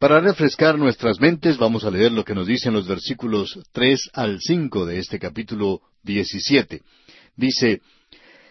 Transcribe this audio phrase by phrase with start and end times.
[0.00, 4.40] Para refrescar nuestras mentes vamos a leer lo que nos dicen los versículos tres al
[4.40, 6.80] cinco de este capítulo diecisiete.
[7.36, 7.82] Dice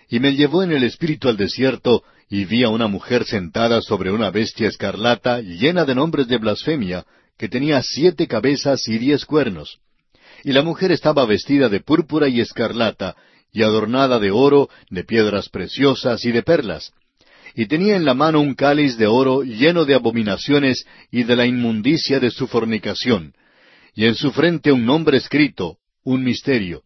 [0.10, 4.12] Y me llevó en el espíritu al desierto, y vi a una mujer sentada sobre
[4.12, 7.04] una bestia escarlata llena de nombres de blasfemia,
[7.36, 9.80] que tenía siete cabezas y diez cuernos.
[10.44, 13.16] Y la mujer estaba vestida de púrpura y escarlata,
[13.52, 16.94] y adornada de oro, de piedras preciosas y de perlas.
[17.56, 21.46] Y tenía en la mano un cáliz de oro lleno de abominaciones y de la
[21.46, 23.34] inmundicia de su fornicación,
[23.96, 26.84] y en su frente un nombre escrito, un misterio.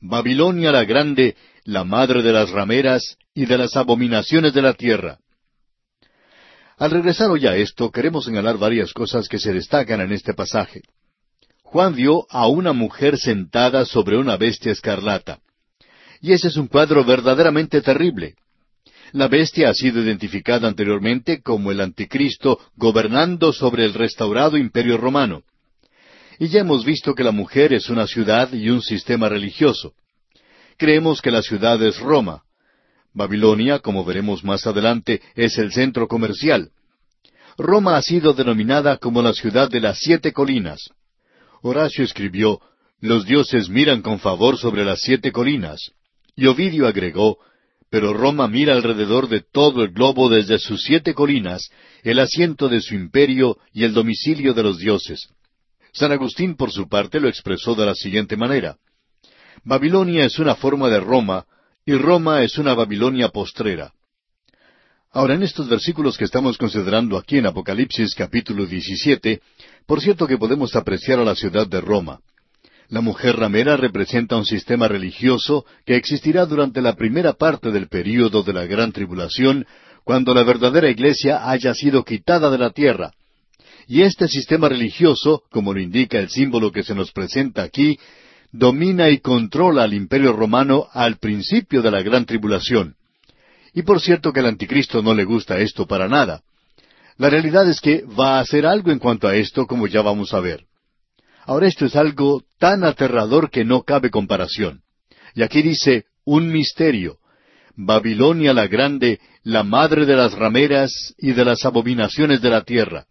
[0.00, 5.18] Babilonia la grande, la madre de las rameras y de las abominaciones de la tierra.
[6.78, 10.82] Al regresar hoy a esto, queremos señalar varias cosas que se destacan en este pasaje.
[11.62, 15.40] Juan vio a una mujer sentada sobre una bestia escarlata.
[16.20, 18.36] Y ese es un cuadro verdaderamente terrible.
[19.12, 25.42] La bestia ha sido identificada anteriormente como el anticristo gobernando sobre el restaurado imperio romano.
[26.38, 29.94] Y ya hemos visto que la mujer es una ciudad y un sistema religioso.
[30.76, 32.42] Creemos que la ciudad es Roma.
[33.12, 36.70] Babilonia, como veremos más adelante, es el centro comercial.
[37.56, 40.90] Roma ha sido denominada como la ciudad de las siete colinas.
[41.62, 42.60] Horacio escribió,
[43.00, 45.90] Los dioses miran con favor sobre las siete colinas.
[46.36, 47.38] Y Ovidio agregó,
[47.90, 51.70] pero Roma mira alrededor de todo el globo desde sus siete colinas,
[52.02, 55.28] el asiento de su imperio y el domicilio de los dioses.
[55.92, 58.76] San Agustín, por su parte, lo expresó de la siguiente manera.
[59.64, 61.46] Babilonia es una forma de Roma,
[61.84, 63.92] y Roma es una Babilonia postrera.
[65.10, 69.40] Ahora, en estos versículos que estamos considerando aquí en Apocalipsis capítulo 17,
[69.86, 72.20] por cierto que podemos apreciar a la ciudad de Roma.
[72.90, 78.42] La mujer ramera representa un sistema religioso que existirá durante la primera parte del período
[78.42, 79.66] de la gran tribulación,
[80.04, 83.12] cuando la verdadera iglesia haya sido quitada de la tierra.
[83.86, 87.98] Y este sistema religioso, como lo indica el símbolo que se nos presenta aquí,
[88.52, 92.96] domina y controla al imperio romano al principio de la gran tribulación.
[93.74, 96.40] Y por cierto que al anticristo no le gusta esto para nada.
[97.18, 100.32] La realidad es que va a hacer algo en cuanto a esto, como ya vamos
[100.32, 100.67] a ver.
[101.48, 104.82] Ahora esto es algo tan aterrador que no cabe comparación.
[105.34, 107.16] Y aquí dice un misterio.
[107.74, 113.06] Babilonia la grande, la madre de las rameras y de las abominaciones de la tierra.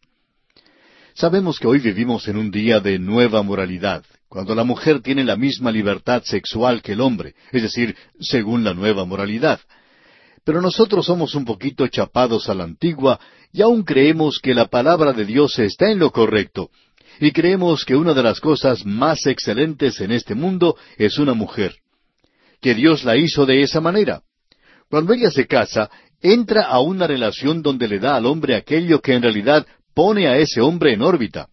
[1.16, 5.36] Sabemos que hoy vivimos en un día de nueva moralidad, cuando la mujer tiene la
[5.36, 9.60] misma libertad sexual que el hombre, es decir, según la nueva moralidad.
[10.44, 13.20] Pero nosotros somos un poquito chapados a la antigua
[13.52, 16.70] y aún creemos que la palabra de Dios está en lo correcto,
[17.20, 21.76] y creemos que una de las cosas más excelentes en este mundo es una mujer,
[22.62, 24.22] que Dios la hizo de esa manera.
[24.90, 25.90] Cuando ella se casa,
[26.22, 30.38] entra a una relación donde le da al hombre aquello que en realidad pone a
[30.38, 31.48] ese hombre en órbita.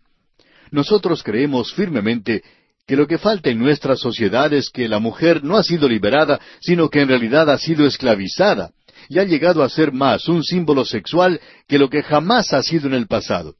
[0.71, 2.43] Nosotros creemos firmemente
[2.87, 6.41] que lo que falta en nuestra sociedad es que la mujer no ha sido liberada,
[6.61, 8.71] sino que en realidad ha sido esclavizada,
[9.09, 12.87] y ha llegado a ser más un símbolo sexual que lo que jamás ha sido
[12.89, 13.55] en el pasado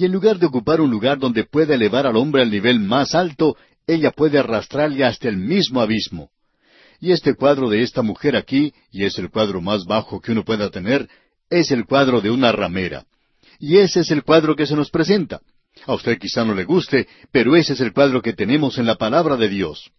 [0.00, 3.14] y en lugar de ocupar un lugar donde pueda elevar al hombre al nivel más
[3.14, 6.30] alto, ella puede arrastrarle hasta el mismo abismo.
[7.00, 10.42] Y este cuadro de esta mujer aquí, y es el cuadro más bajo que uno
[10.42, 11.06] pueda tener,
[11.50, 13.04] es el cuadro de una ramera.
[13.58, 15.42] Y ese es el cuadro que se nos presenta.
[15.84, 18.94] A usted quizá no le guste, pero ese es el cuadro que tenemos en la
[18.94, 19.90] palabra de Dios.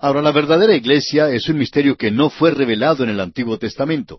[0.00, 4.18] Ahora, la verdadera iglesia es un misterio que no fue revelado en el Antiguo Testamento.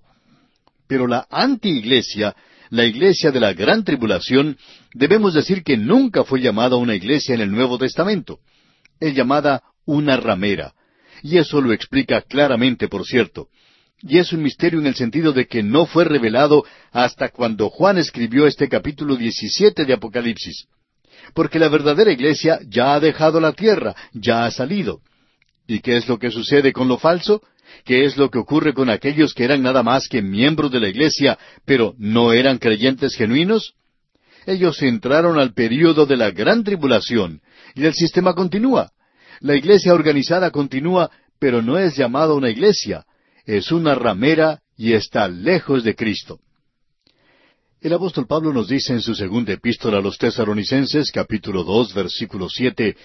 [0.87, 2.33] Pero la anti-iglesia
[2.69, 4.57] la iglesia de la gran tribulación,
[4.93, 8.39] debemos decir que nunca fue llamada una iglesia en el Nuevo Testamento.
[8.99, 10.73] Es llamada una ramera.
[11.23, 13.47] Y eso lo explica claramente, por cierto.
[14.01, 17.97] Y es un misterio en el sentido de que no fue revelado hasta cuando Juan
[17.97, 20.67] escribió este capítulo 17 de Apocalipsis.
[21.33, 25.01] Porque la verdadera iglesia ya ha dejado la tierra, ya ha salido.
[25.67, 27.41] ¿Y qué es lo que sucede con lo falso?
[27.85, 30.89] ¿Qué es lo que ocurre con aquellos que eran nada más que miembros de la
[30.89, 33.73] iglesia, pero no eran creyentes genuinos?
[34.45, 37.41] Ellos entraron al período de la gran tribulación,
[37.75, 38.91] y el sistema continúa.
[39.41, 43.05] La iglesia organizada continúa, pero no es llamada una iglesia,
[43.45, 46.39] es una ramera y está lejos de Cristo.
[47.81, 52.49] El apóstol Pablo nos dice en su segunda epístola a los tesaronicenses, capítulo dos, versículo
[52.49, 52.97] siete,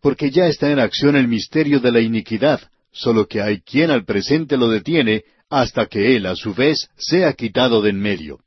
[0.00, 2.60] porque ya está en acción el misterio de la iniquidad,
[2.92, 7.32] solo que hay quien al presente lo detiene hasta que él, a su vez, sea
[7.32, 8.40] quitado de en medio.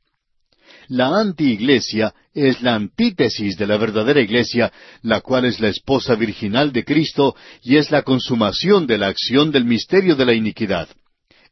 [0.88, 6.72] La anti-iglesia es la antítesis de la verdadera iglesia, la cual es la esposa virginal
[6.72, 10.88] de Cristo y es la consumación de la acción del misterio de la iniquidad.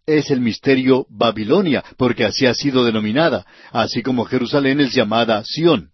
[0.05, 5.91] Es el misterio Babilonia, porque así ha sido denominada, así como Jerusalén es llamada Sión.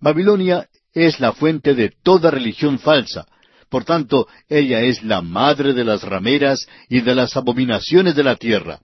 [0.00, 3.26] Babilonia es la fuente de toda religión falsa.
[3.70, 8.34] Por tanto, ella es la madre de las rameras y de las abominaciones de la
[8.34, 8.80] tierra.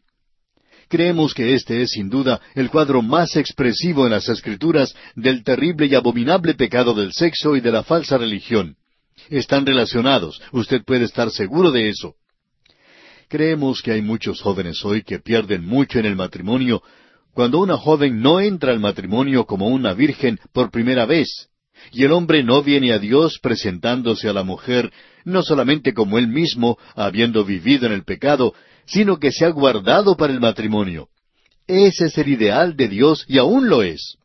[0.89, 5.87] Creemos que este es sin duda el cuadro más expresivo en las Escrituras del terrible
[5.87, 8.77] y abominable pecado del sexo y de la falsa religión.
[9.29, 12.15] Están relacionados, usted puede estar seguro de eso.
[13.29, 16.81] Creemos que hay muchos jóvenes hoy que pierden mucho en el matrimonio
[17.35, 21.49] cuando una joven no entra al matrimonio como una virgen por primera vez,
[21.93, 24.93] y el hombre no viene a Dios presentándose a la mujer
[25.25, 28.55] no solamente como él mismo, habiendo vivido en el pecado,
[28.87, 31.09] sino que se ha guardado para el matrimonio.
[31.67, 34.17] Ese es el ideal de Dios y aún lo es.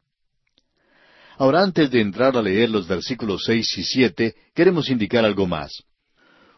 [1.37, 5.71] Ahora, antes de entrar a leer los versículos seis y siete, queremos indicar algo más.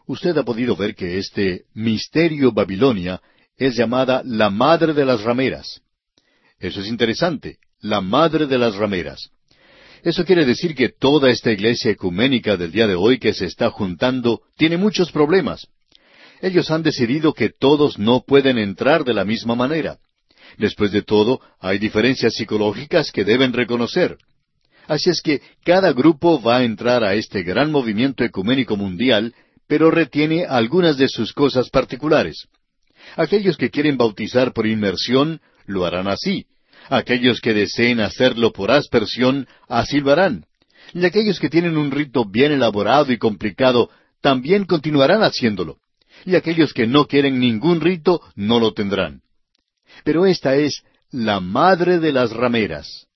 [0.06, 3.22] Usted ha podido ver que este misterio Babilonia
[3.56, 5.80] es llamada la madre de las rameras.
[6.58, 9.30] Eso es interesante, la madre de las rameras.
[10.04, 13.70] Eso quiere decir que toda esta iglesia ecuménica del día de hoy que se está
[13.70, 15.66] juntando tiene muchos problemas.
[16.42, 19.96] Ellos han decidido que todos no pueden entrar de la misma manera.
[20.58, 24.18] Después de todo, hay diferencias psicológicas que deben reconocer.
[24.86, 29.34] Así es que cada grupo va a entrar a este gran movimiento ecuménico mundial,
[29.66, 32.46] pero retiene algunas de sus cosas particulares.
[33.16, 36.44] Aquellos que quieren bautizar por inmersión lo harán así.
[36.90, 40.02] Aquellos que deseen hacerlo por aspersión, así.
[40.92, 43.90] Y aquellos que tienen un rito bien elaborado y complicado,
[44.20, 45.78] también continuarán haciéndolo.
[46.24, 49.22] Y aquellos que no quieren ningún rito, no lo tendrán.
[50.04, 53.06] Pero esta es la madre de las rameras.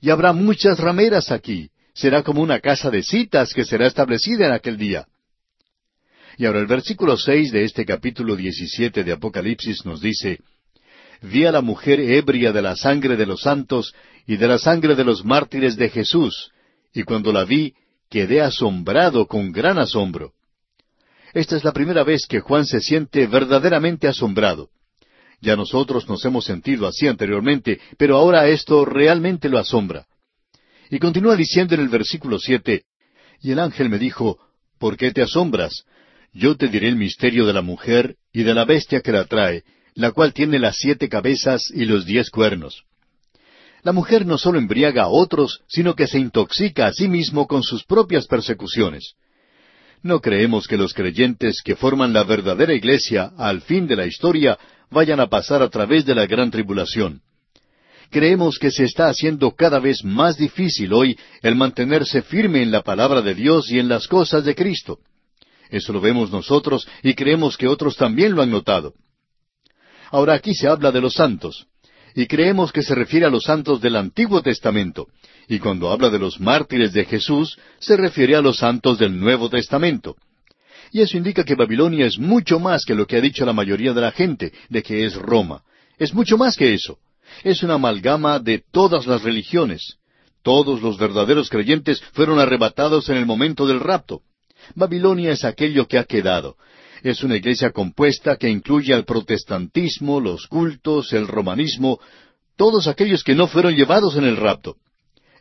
[0.00, 1.70] Y habrá muchas rameras aquí.
[1.94, 5.06] Será como una casa de citas que será establecida en aquel día.
[6.36, 10.40] Y ahora el versículo seis de este capítulo diecisiete de Apocalipsis nos dice,
[11.22, 13.94] vi a la mujer ebria de la sangre de los santos
[14.26, 16.50] y de la sangre de los mártires de Jesús,
[16.92, 17.74] y cuando la vi,
[18.08, 20.32] quedé asombrado con gran asombro.
[21.32, 24.70] Esta es la primera vez que Juan se siente verdaderamente asombrado.
[25.40, 30.06] Ya nosotros nos hemos sentido así anteriormente, pero ahora esto realmente lo asombra.
[30.90, 32.84] Y continúa diciendo en el versículo siete,
[33.40, 34.38] Y el ángel me dijo,
[34.78, 35.84] ¿Por qué te asombras?
[36.32, 39.64] Yo te diré el misterio de la mujer y de la bestia que la trae,
[39.94, 42.84] la cual tiene las siete cabezas y los diez cuernos.
[43.82, 47.62] La mujer no solo embriaga a otros, sino que se intoxica a sí mismo con
[47.62, 49.14] sus propias persecuciones.
[50.02, 54.58] No creemos que los creyentes que forman la verdadera iglesia al fin de la historia
[54.90, 57.20] vayan a pasar a través de la gran tribulación.
[58.10, 62.82] Creemos que se está haciendo cada vez más difícil hoy el mantenerse firme en la
[62.82, 64.98] palabra de Dios y en las cosas de Cristo.
[65.70, 68.94] Eso lo vemos nosotros y creemos que otros también lo han notado.
[70.14, 71.66] Ahora aquí se habla de los santos,
[72.14, 75.08] y creemos que se refiere a los santos del Antiguo Testamento,
[75.48, 79.50] y cuando habla de los mártires de Jesús, se refiere a los santos del Nuevo
[79.50, 80.14] Testamento.
[80.92, 83.92] Y eso indica que Babilonia es mucho más que lo que ha dicho la mayoría
[83.92, 85.64] de la gente, de que es Roma.
[85.98, 86.98] Es mucho más que eso.
[87.42, 89.96] Es una amalgama de todas las religiones.
[90.44, 94.20] Todos los verdaderos creyentes fueron arrebatados en el momento del rapto.
[94.76, 96.56] Babilonia es aquello que ha quedado,
[97.04, 102.00] es una iglesia compuesta que incluye al protestantismo, los cultos, el romanismo,
[102.56, 104.76] todos aquellos que no fueron llevados en el rapto.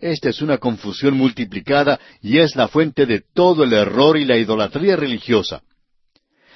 [0.01, 4.37] Esta es una confusión multiplicada y es la fuente de todo el error y la
[4.37, 5.61] idolatría religiosa.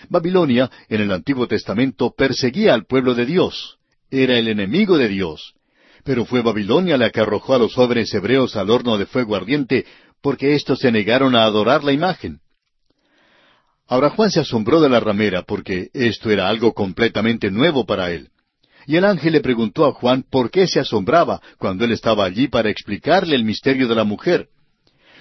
[0.09, 3.77] Babilonia, en el Antiguo Testamento, perseguía al pueblo de Dios.
[4.11, 5.53] Era el enemigo de Dios.
[6.03, 9.85] Pero fue Babilonia la que arrojó a los jóvenes hebreos al horno de fuego ardiente
[10.21, 12.41] porque éstos se negaron a adorar la imagen.
[13.87, 18.29] Ahora Juan se asombró de la ramera porque esto era algo completamente nuevo para él.
[18.85, 22.47] Y el ángel le preguntó a Juan por qué se asombraba cuando él estaba allí
[22.47, 24.49] para explicarle el misterio de la mujer.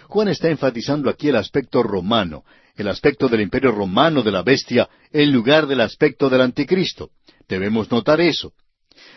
[0.09, 2.45] Juan está enfatizando aquí el aspecto romano,
[2.77, 7.11] el aspecto del imperio romano de la bestia, en lugar del aspecto del anticristo.
[7.49, 8.53] Debemos notar eso.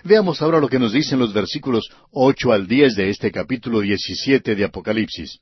[0.03, 4.55] Veamos ahora lo que nos dicen los versículos ocho al diez de este capítulo diecisiete
[4.55, 5.39] de Apocalipsis.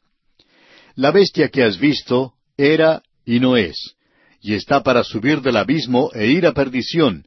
[0.96, 3.97] La bestia que has visto era y no es
[4.42, 7.26] y está para subir del abismo e ir a perdición,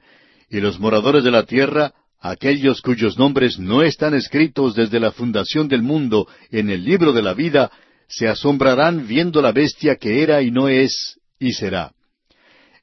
[0.49, 5.69] y los moradores de la tierra, aquellos cuyos nombres no están escritos desde la fundación
[5.69, 7.71] del mundo en el libro de la vida,
[8.09, 11.93] se asombrarán viendo la bestia que era y no es y será.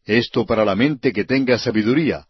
[0.05, 2.25] Esto para la mente que tenga sabiduría.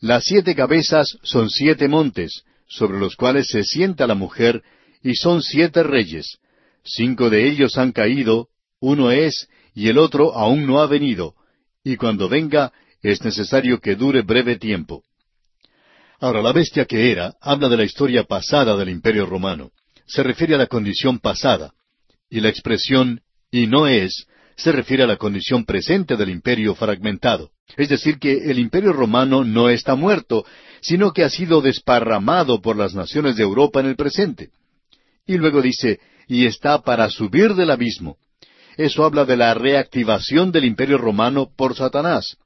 [0.00, 4.62] Las siete cabezas son siete montes, sobre los cuales se sienta la mujer,
[5.02, 6.38] y son siete reyes.
[6.84, 8.48] Cinco de ellos han caído,
[8.80, 11.34] uno es, y el otro aún no ha venido,
[11.82, 15.02] y cuando venga es necesario que dure breve tiempo.
[16.20, 19.72] Ahora, la bestia que era habla de la historia pasada del imperio romano.
[20.06, 21.74] Se refiere a la condición pasada.
[22.30, 24.26] y la expresión y no es
[24.56, 27.50] se refiere a la condición presente del imperio fragmentado.
[27.76, 30.44] Es decir, que el imperio romano no está muerto,
[30.80, 34.50] sino que ha sido desparramado por las naciones de Europa en el presente.
[35.26, 38.16] Y luego dice, y está para subir del abismo.
[38.76, 42.36] Eso habla de la reactivación del imperio romano por Satanás.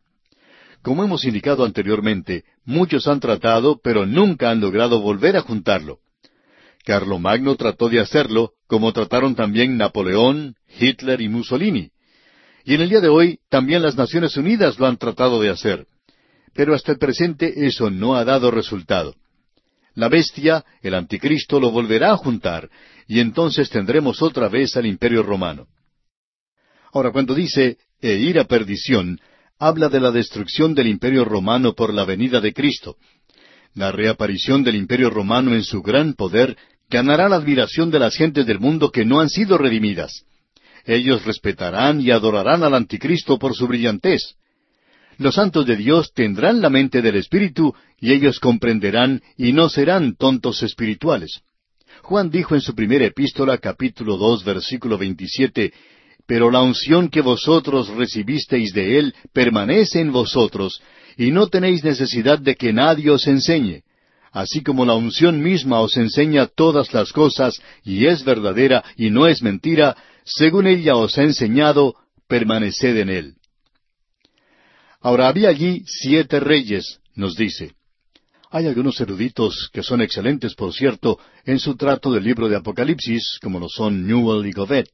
[0.82, 5.98] Como hemos indicado anteriormente, muchos han tratado, pero nunca han logrado volver a juntarlo.
[6.84, 11.90] Carlomagno trató de hacerlo, como trataron también Napoleón, Hitler y Mussolini.
[12.64, 15.86] Y en el día de hoy también las Naciones Unidas lo han tratado de hacer.
[16.54, 19.14] Pero hasta el presente eso no ha dado resultado.
[19.94, 22.70] La bestia, el anticristo, lo volverá a juntar,
[23.06, 25.66] y entonces tendremos otra vez al imperio romano.
[26.92, 29.20] Ahora, cuando dice e ir a perdición,
[29.58, 32.96] habla de la destrucción del imperio romano por la venida de Cristo.
[33.74, 36.56] La reaparición del imperio romano en su gran poder
[36.88, 40.24] ganará la admiración de las gentes del mundo que no han sido redimidas.
[40.84, 44.36] Ellos respetarán y adorarán al anticristo por su brillantez.
[45.18, 50.14] Los santos de Dios tendrán la mente del Espíritu y ellos comprenderán y no serán
[50.14, 51.42] tontos espirituales.
[52.02, 55.72] Juan dijo en su primera epístola, capítulo dos, versículo veintisiete,
[56.28, 60.82] Pero la unción que vosotros recibisteis de Él permanece en vosotros,
[61.16, 63.82] y no tenéis necesidad de que nadie os enseñe.
[64.30, 69.26] Así como la unción misma os enseña todas las cosas, y es verdadera y no
[69.26, 71.94] es mentira, según ella os ha enseñado,
[72.28, 73.34] permaneced en Él.
[75.00, 77.72] Ahora había allí siete reyes, nos dice.
[78.50, 83.38] Hay algunos eruditos que son excelentes, por cierto, en su trato del libro de Apocalipsis,
[83.40, 84.90] como lo son Newell y Govet,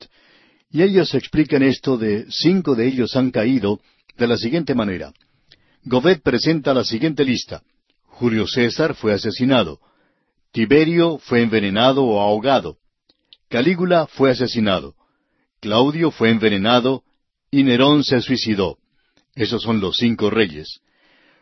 [0.75, 3.79] y ellos explican esto de cinco de ellos han caído
[4.17, 5.15] de la siguiente manera.
[5.85, 7.63] Govet presenta la siguiente lista.
[8.03, 9.79] Julio César fue asesinado.
[10.51, 12.79] Tiberio fue envenenado o ahogado.
[13.49, 14.97] Calígula fue asesinado.
[15.61, 17.05] Claudio fue envenenado
[17.53, 18.79] y Nerón se suicidó.
[19.37, 20.81] Esos son los cinco reyes.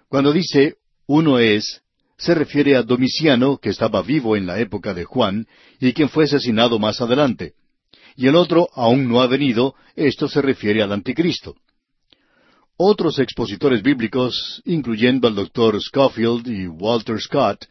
[0.09, 0.75] Cuando dice
[1.07, 1.81] uno es,
[2.19, 5.47] se refiere a Domiciano, que estaba vivo en la época de Juan,
[5.81, 7.55] y quien fue asesinado más adelante.
[8.17, 11.57] Y el otro aún no ha venido, esto se refiere al anticristo.
[12.77, 17.67] Otros expositores bíblicos, incluyendo al doctor Schofield y Walter Scott,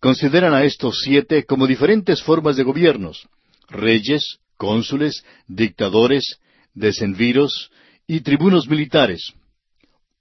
[0.00, 3.26] consideran a estos siete como diferentes formas de gobiernos,
[3.68, 6.38] reyes, cónsules, dictadores,
[6.74, 7.70] decemviros
[8.06, 9.32] y tribunos militares.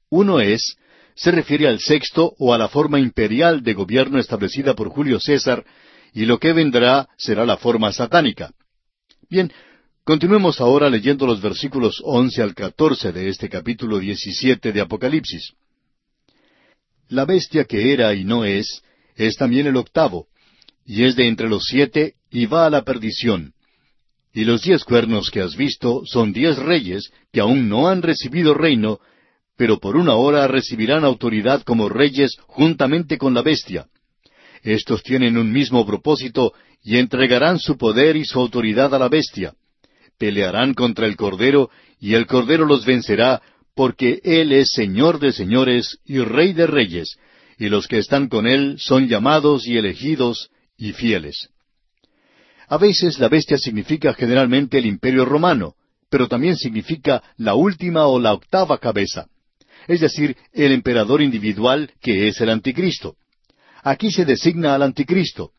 [0.09, 0.77] Uno es,
[1.15, 5.65] se refiere al sexto o a la forma imperial de gobierno establecida por Julio César,
[6.13, 8.51] y lo que vendrá será la forma satánica.
[9.33, 9.51] Bien,
[10.03, 15.53] continuemos ahora leyendo los versículos once al catorce de este capítulo diecisiete de Apocalipsis.
[17.09, 18.83] La bestia que era y no es,
[19.15, 20.27] es también el octavo,
[20.85, 23.55] y es de entre los siete, y va a la perdición.
[24.35, 28.53] Y los diez cuernos que has visto son diez reyes que aún no han recibido
[28.53, 28.99] reino,
[29.57, 33.87] pero por una hora recibirán autoridad como reyes juntamente con la bestia.
[34.63, 36.53] Estos tienen un mismo propósito
[36.83, 39.53] y entregarán su poder y su autoridad a la bestia.
[40.17, 43.41] Pelearán contra el Cordero y el Cordero los vencerá
[43.75, 47.17] porque Él es Señor de señores y Rey de reyes,
[47.57, 51.49] y los que están con Él son llamados y elegidos y fieles.
[52.67, 55.75] A veces la bestia significa generalmente el imperio romano,
[56.09, 59.27] pero también significa la última o la octava cabeza
[59.87, 63.15] es decir, el emperador individual que es el anticristo.
[63.83, 65.51] Aquí se designa al anticristo.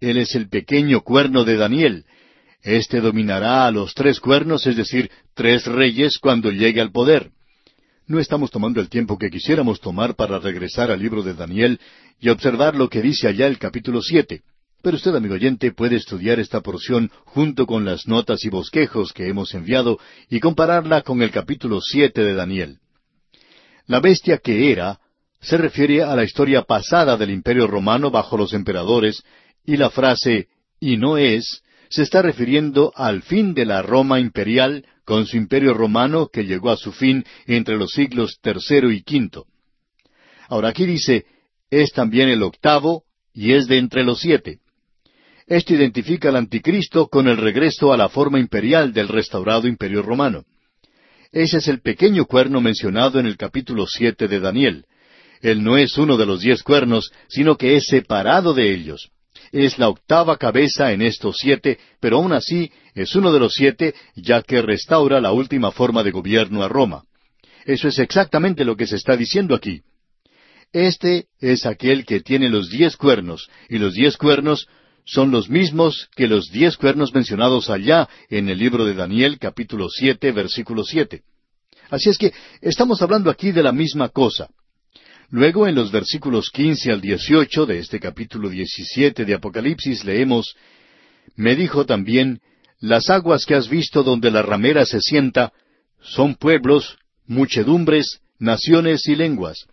[0.00, 2.04] Él es el pequeño cuerno de Daniel.
[2.62, 7.30] Este dominará a los tres cuernos, es decir, tres reyes cuando llegue al poder.
[8.06, 11.78] No estamos tomando el tiempo que quisiéramos tomar para regresar al libro de Daniel
[12.18, 14.42] y observar lo que dice allá el capítulo siete.
[14.82, 19.28] Pero usted, amigo oyente, puede estudiar esta porción junto con las notas y bosquejos que
[19.28, 19.98] hemos enviado
[20.28, 22.78] y compararla con el capítulo siete de Daniel.
[23.86, 24.98] La bestia que era
[25.40, 29.22] se refiere a la historia pasada del imperio romano bajo los emperadores,
[29.64, 30.48] y la frase
[30.80, 35.74] y no es se está refiriendo al fin de la Roma imperial con su imperio
[35.74, 39.46] romano que llegó a su fin entre los siglos tercero y quinto.
[40.48, 41.26] Ahora aquí dice,
[41.68, 43.02] es también el octavo
[43.34, 44.60] y es de entre los siete.
[45.48, 50.44] Esto identifica al anticristo con el regreso a la forma imperial del restaurado imperio romano.
[51.32, 54.84] Ese es el pequeño cuerno mencionado en el capítulo siete de Daniel.
[55.40, 59.10] Él no es uno de los diez cuernos, sino que es separado de ellos.
[59.52, 63.94] Es la octava cabeza en estos siete, pero aún así es uno de los siete,
[64.14, 67.04] ya que restaura la última forma de gobierno a Roma.
[67.64, 69.82] Eso es exactamente lo que se está diciendo aquí.
[70.72, 74.68] Este es aquel que tiene los diez cuernos, y los diez cuernos
[75.04, 79.88] son los mismos que los diez cuernos mencionados allá en el libro de Daniel capítulo
[79.88, 81.22] siete versículo siete.
[81.88, 84.48] Así es que estamos hablando aquí de la misma cosa.
[85.30, 90.56] Luego en los versículos quince al dieciocho de este capítulo diecisiete de Apocalipsis leemos
[91.36, 92.40] Me dijo también
[92.80, 95.52] Las aguas que has visto donde la ramera se sienta
[96.00, 99.66] son pueblos, muchedumbres, naciones y lenguas.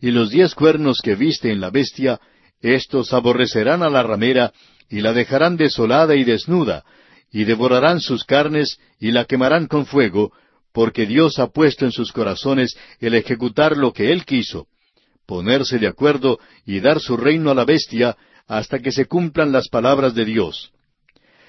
[0.00, 2.18] Y los diez cuernos que viste en la bestia,
[2.62, 4.52] éstos aborrecerán a la ramera,
[4.88, 6.84] y la dejarán desolada y desnuda,
[7.32, 10.32] y devorarán sus carnes, y la quemarán con fuego,
[10.72, 14.68] porque Dios ha puesto en sus corazones el ejecutar lo que Él quiso,
[15.28, 18.16] ponerse de acuerdo y dar su reino a la bestia,
[18.46, 20.72] hasta que se cumplan las palabras de Dios.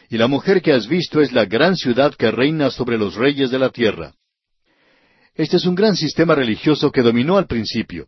[0.09, 3.51] Y la mujer que has visto es la gran ciudad que reina sobre los reyes
[3.51, 4.13] de la tierra.
[5.33, 8.07] Este es un gran sistema religioso que dominó al principio.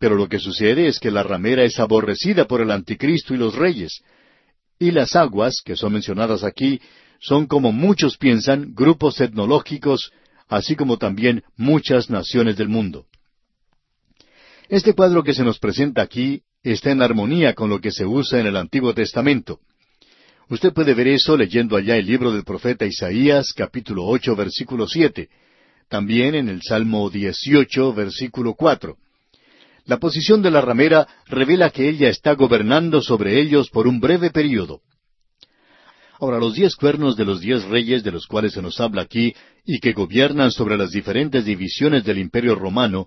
[0.00, 3.54] Pero lo que sucede es que la ramera es aborrecida por el anticristo y los
[3.54, 4.00] reyes.
[4.76, 6.80] Y las aguas, que son mencionadas aquí,
[7.20, 10.10] son como muchos piensan, grupos etnológicos,
[10.48, 13.06] así como también muchas naciones del mundo.
[14.68, 18.40] Este cuadro que se nos presenta aquí está en armonía con lo que se usa
[18.40, 19.60] en el Antiguo Testamento.
[20.48, 25.28] Usted puede ver eso leyendo allá el libro del profeta Isaías, capítulo ocho, versículo siete,
[25.88, 28.96] también en el Salmo 18, versículo 4.
[29.84, 34.30] La posición de la ramera revela que ella está gobernando sobre ellos por un breve
[34.30, 34.80] período.
[36.18, 39.32] Ahora, los diez cuernos de los diez reyes de los cuales se nos habla aquí
[39.64, 43.06] y que gobiernan sobre las diferentes divisiones del imperio romano,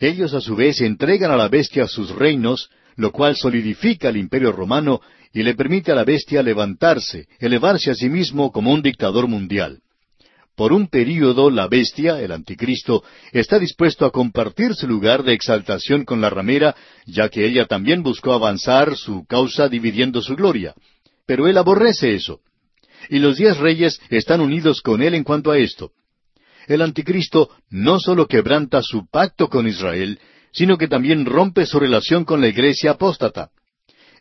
[0.00, 4.52] ellos a su vez entregan a la bestia sus reinos, lo cual solidifica el imperio
[4.52, 5.00] romano
[5.32, 9.80] y le permite a la bestia levantarse, elevarse a sí mismo como un dictador mundial.
[10.56, 16.04] Por un período la bestia, el anticristo, está dispuesto a compartir su lugar de exaltación
[16.04, 20.74] con la ramera, ya que ella también buscó avanzar su causa dividiendo su gloria.
[21.26, 22.38] Pero él aborrece eso.
[23.10, 25.90] Y los diez reyes están unidos con él en cuanto a esto.
[26.66, 30.18] El anticristo no solo quebranta su pacto con Israel,
[30.52, 33.50] sino que también rompe su relación con la iglesia apóstata.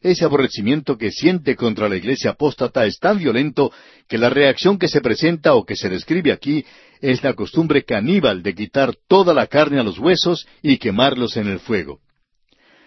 [0.02, 3.72] Ese aborrecimiento que siente contra la iglesia apóstata es tan violento
[4.10, 6.66] que la reacción que se presenta o que se describe aquí
[7.00, 11.48] es la costumbre caníbal de quitar toda la carne a los huesos y quemarlos en
[11.48, 12.00] el fuego.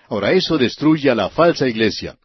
[0.08, 2.18] Ahora eso destruye a la falsa iglesia.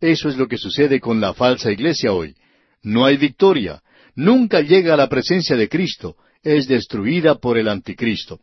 [0.00, 2.34] Eso es lo que sucede con la falsa iglesia hoy.
[2.82, 3.82] No hay victoria.
[4.14, 6.16] Nunca llega a la presencia de Cristo.
[6.48, 8.40] Es destruida por el anticristo.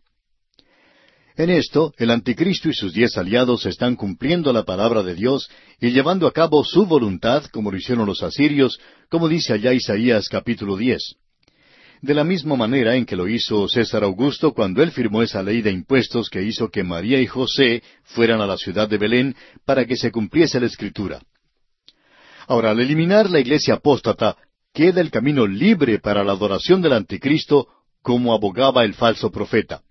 [1.36, 5.50] En esto, el anticristo y sus diez aliados están cumpliendo la palabra de Dios
[5.82, 10.30] y llevando a cabo su voluntad, como lo hicieron los asirios, como dice allá Isaías
[10.30, 11.16] capítulo diez.
[12.00, 15.64] De la misma manera en que lo hizo César Augusto cuando él firmó esa ley
[15.64, 19.84] de impuestos que hizo que María y José fueran a la ciudad de Belén para
[19.88, 21.24] que se cumpliese la escritura.
[22.46, 24.38] Ahora, al eliminar la iglesia apóstata,
[24.76, 27.68] queda el camino libre para la adoración del anticristo
[28.06, 29.82] como abogaba el falso profeta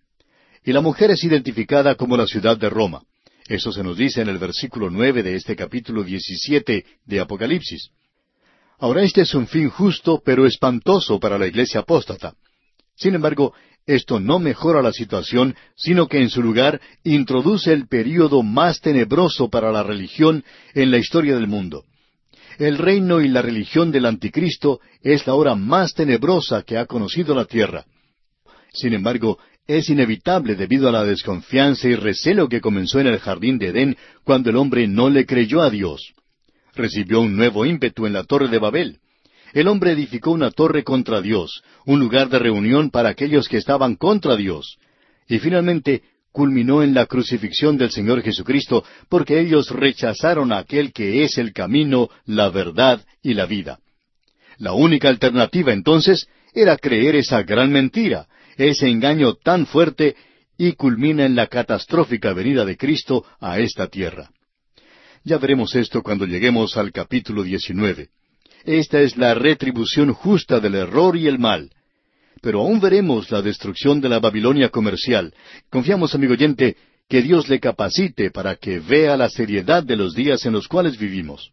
[0.64, 3.02] y la mujer es identificada como la ciudad de Roma.
[3.48, 7.90] Eso se nos dice en el versículo nueve de este capítulo diecisiete de Apocalipsis.
[8.78, 12.34] Ahora este es un fin justo pero espantoso para la iglesia apóstata.
[12.94, 13.52] Sin embargo,
[13.84, 19.50] esto no mejora la situación, sino que en su lugar introduce el período más tenebroso
[19.50, 21.82] para la religión en la historia del mundo.
[22.58, 27.34] El reino y la religión del anticristo es la hora más tenebrosa que ha conocido
[27.34, 27.84] la tierra.
[28.74, 33.56] Sin embargo, es inevitable debido a la desconfianza y recelo que comenzó en el jardín
[33.56, 36.12] de Edén cuando el hombre no le creyó a Dios.
[36.74, 38.98] Recibió un nuevo ímpetu en la torre de Babel.
[39.52, 43.94] El hombre edificó una torre contra Dios, un lugar de reunión para aquellos que estaban
[43.94, 44.76] contra Dios.
[45.28, 51.22] Y finalmente culminó en la crucifixión del Señor Jesucristo porque ellos rechazaron a aquel que
[51.22, 53.78] es el camino, la verdad y la vida.
[54.58, 58.26] La única alternativa entonces era creer esa gran mentira,
[58.56, 60.16] ese engaño tan fuerte
[60.56, 64.30] y culmina en la catastrófica venida de Cristo a esta tierra.
[65.24, 68.08] Ya veremos esto cuando lleguemos al capítulo 19.
[68.64, 71.70] Esta es la retribución justa del error y el mal.
[72.40, 75.32] Pero aún veremos la destrucción de la Babilonia comercial.
[75.70, 76.76] Confiamos, amigo oyente,
[77.08, 80.98] que Dios le capacite para que vea la seriedad de los días en los cuales
[80.98, 81.52] vivimos.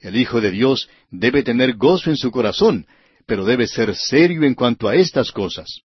[0.00, 2.86] El Hijo de Dios debe tener gozo en su corazón,
[3.26, 5.82] pero debe ser serio en cuanto a estas cosas.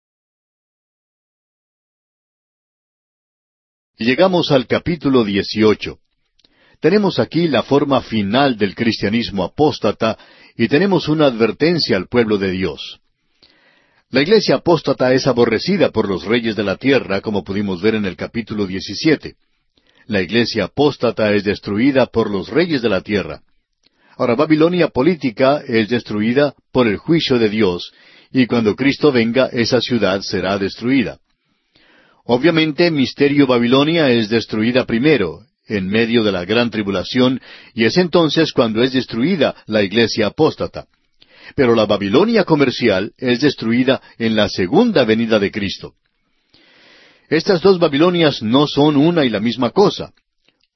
[4.01, 5.97] Llegamos al capítulo 18.
[6.79, 10.17] Tenemos aquí la forma final del cristianismo apóstata
[10.55, 13.01] y tenemos una advertencia al pueblo de Dios.
[14.09, 18.05] La iglesia apóstata es aborrecida por los reyes de la tierra, como pudimos ver en
[18.05, 19.35] el capítulo 17.
[20.05, 23.41] La iglesia apóstata es destruida por los reyes de la tierra.
[24.15, 27.91] Ahora, Babilonia política es destruida por el juicio de Dios,
[28.31, 31.19] y cuando Cristo venga, esa ciudad será destruida.
[32.31, 37.41] Obviamente, Misterio Babilonia es destruida primero, en medio de la gran tribulación,
[37.73, 40.85] y es entonces cuando es destruida la iglesia apóstata.
[41.55, 45.95] Pero la Babilonia comercial es destruida en la segunda venida de Cristo.
[47.29, 50.13] Estas dos Babilonias no son una y la misma cosa.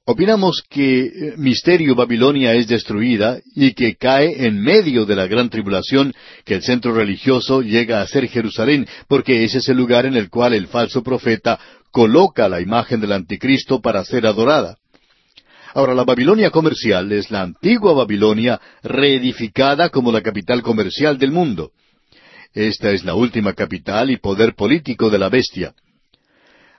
[0.05, 5.49] Opinamos que eh, Misterio Babilonia es destruida y que cae en medio de la gran
[5.49, 6.13] tribulación,
[6.43, 10.29] que el centro religioso llega a ser Jerusalén, porque ese es el lugar en el
[10.29, 11.57] cual el falso profeta
[11.89, 14.77] coloca la imagen del anticristo para ser adorada.
[15.73, 21.71] Ahora, la Babilonia comercial es la antigua Babilonia reedificada como la capital comercial del mundo.
[22.53, 25.73] Esta es la última capital y poder político de la bestia.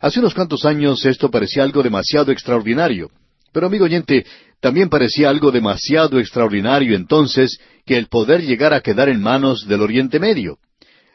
[0.04, 3.10] Hace unos cuantos años esto parecía algo demasiado extraordinario.
[3.54, 4.26] Pero amigo oyente,
[4.60, 9.80] también parecía algo demasiado extraordinario entonces que el poder llegara a quedar en manos del
[9.80, 10.58] Oriente Medio.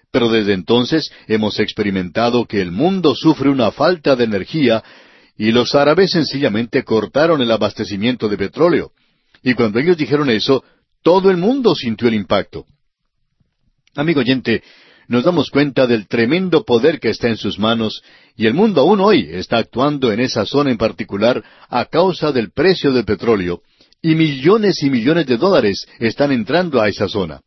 [0.10, 4.84] Pero desde entonces hemos experimentado que el mundo sufre una falta de energía
[5.38, 8.92] y los árabes sencillamente cortaron el abastecimiento de petróleo.
[9.44, 10.64] Y cuando ellos dijeron eso,
[11.04, 12.66] todo el mundo sintió el impacto.
[13.94, 14.64] Amigo oyente,
[15.10, 18.04] nos damos cuenta del tremendo poder que está en sus manos
[18.38, 22.52] y el mundo aún hoy está actuando en esa zona en particular a causa del
[22.52, 23.64] precio del petróleo
[24.04, 27.42] y millones y millones de dólares están entrando a esa zona.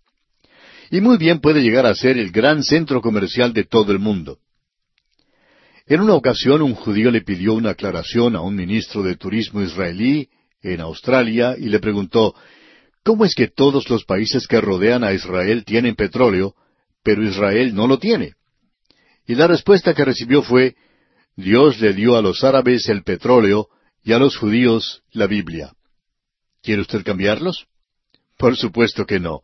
[0.90, 4.38] Y muy bien puede llegar a ser el gran centro comercial de todo el mundo.
[5.87, 10.29] En una ocasión un judío le pidió una aclaración a un ministro de turismo israelí
[10.62, 12.35] en Australia y le preguntó,
[13.05, 16.57] ¿Cómo es que todos los países que rodean a Israel tienen petróleo,
[17.02, 18.34] pero Israel no lo tiene.
[19.26, 20.76] Y la respuesta que recibió fue,
[21.36, 23.68] Dios le dio a los árabes el petróleo
[24.02, 25.72] y a los judíos la Biblia.
[26.62, 27.66] ¿Quiere usted cambiarlos?
[28.36, 29.40] Por supuesto que no.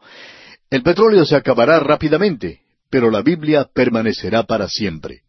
[0.70, 5.22] El petróleo se acabará rápidamente, pero la Biblia permanecerá para siempre.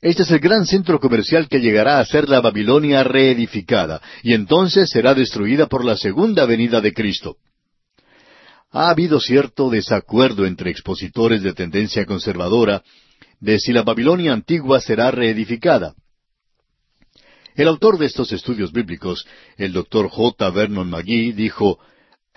[0.00, 4.90] Este es el gran centro comercial que llegará a ser la Babilonia reedificada, y entonces
[4.90, 7.38] será destruida por la segunda venida de Cristo
[8.74, 12.82] ha habido cierto desacuerdo entre expositores de tendencia conservadora
[13.38, 15.94] de si la Babilonia antigua será reedificada.
[17.54, 20.50] El autor de estos estudios bíblicos, el doctor J.
[20.50, 21.78] Vernon McGee, dijo,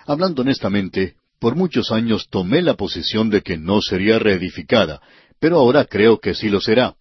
[0.06, 5.02] Hablando honestamente, por muchos años tomé la posición de que no sería reedificada,
[5.40, 6.94] pero ahora creo que sí lo será.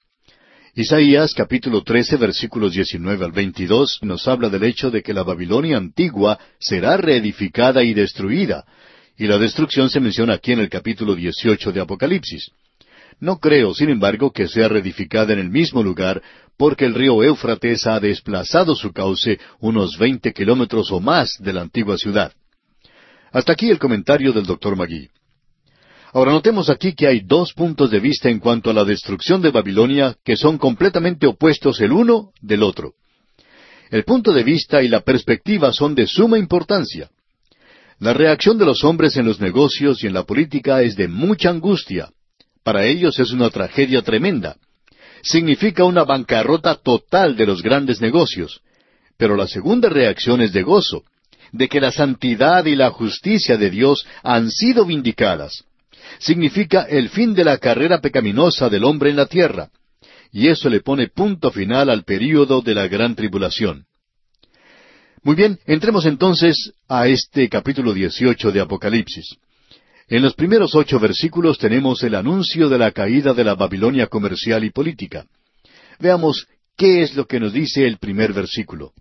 [0.75, 5.77] Isaías capítulo 13 versículos 19 al 22 nos habla del hecho de que la Babilonia
[5.77, 8.64] antigua será reedificada y destruida,
[9.18, 12.50] y la destrucción se menciona aquí en el capítulo 18 de Apocalipsis.
[13.18, 16.22] No creo, sin embargo, que sea reedificada en el mismo lugar,
[16.59, 21.62] porque el río Éufrates ha desplazado su cauce unos veinte kilómetros o más de la
[21.62, 22.33] antigua ciudad.
[23.33, 25.09] Hasta aquí el comentario del doctor Magui.
[26.12, 29.50] Ahora notemos aquí que hay dos puntos de vista en cuanto a la destrucción de
[29.50, 32.94] Babilonia que son completamente opuestos el uno del otro.
[33.90, 37.11] El punto de vista y la perspectiva son de suma importancia.
[37.98, 41.48] La reacción de los hombres en los negocios y en la política es de mucha
[41.48, 42.11] angustia.
[42.62, 44.56] Para ellos es una tragedia tremenda.
[45.22, 48.61] Significa una bancarrota total de los grandes negocios.
[49.16, 51.04] Pero la segunda reacción es de gozo,
[51.52, 55.64] de que la santidad y la justicia de Dios han sido vindicadas.
[56.18, 59.70] Significa el fin de la carrera pecaminosa del hombre en la tierra.
[60.32, 63.87] Y eso le pone punto final al período de la gran tribulación.
[65.22, 69.37] Muy bien, entremos entonces a este capítulo 18 de Apocalipsis.
[70.09, 74.62] En los primeros ocho versículos tenemos el anuncio de la caída de la Babilonia comercial
[74.64, 75.26] y política.
[75.98, 78.92] Veamos qué es lo que nos dice el primer versículo.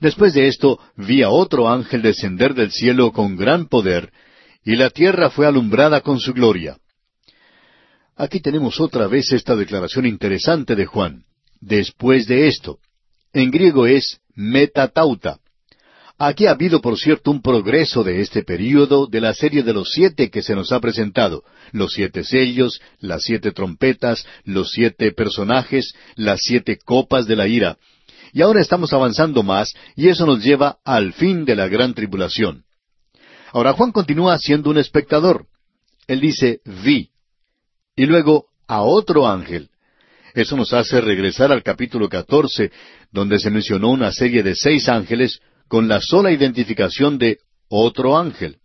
[0.00, 4.12] Después de esto vi a otro ángel descender del cielo con gran poder,
[4.64, 6.76] y la tierra fue alumbrada con su gloria.
[8.16, 11.24] Aquí tenemos otra vez esta declaración interesante de Juan.
[11.60, 12.78] Después de esto.
[13.32, 15.38] En griego es metatauta.
[16.16, 19.90] Aquí ha habido, por cierto, un progreso de este período de la serie de los
[19.90, 21.42] siete que se nos ha presentado,
[21.72, 27.78] los siete sellos, las siete trompetas, los siete personajes, las siete copas de la ira.
[28.32, 32.64] Y ahora estamos avanzando más, y eso nos lleva al fin de la gran tribulación.
[33.52, 35.46] Ahora Juan continúa siendo un espectador.
[36.06, 37.10] Él dice, vi.
[37.96, 39.70] Y luego, a otro ángel.
[40.34, 42.72] Eso nos hace regresar al capítulo 14,
[43.12, 48.56] donde se mencionó una serie de seis ángeles con la sola identificación de otro ángel.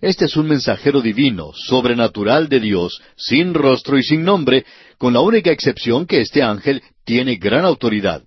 [0.00, 4.64] Este es un mensajero divino, sobrenatural de Dios, sin rostro y sin nombre,
[4.96, 8.22] con la única excepción que este ángel tiene gran autoridad.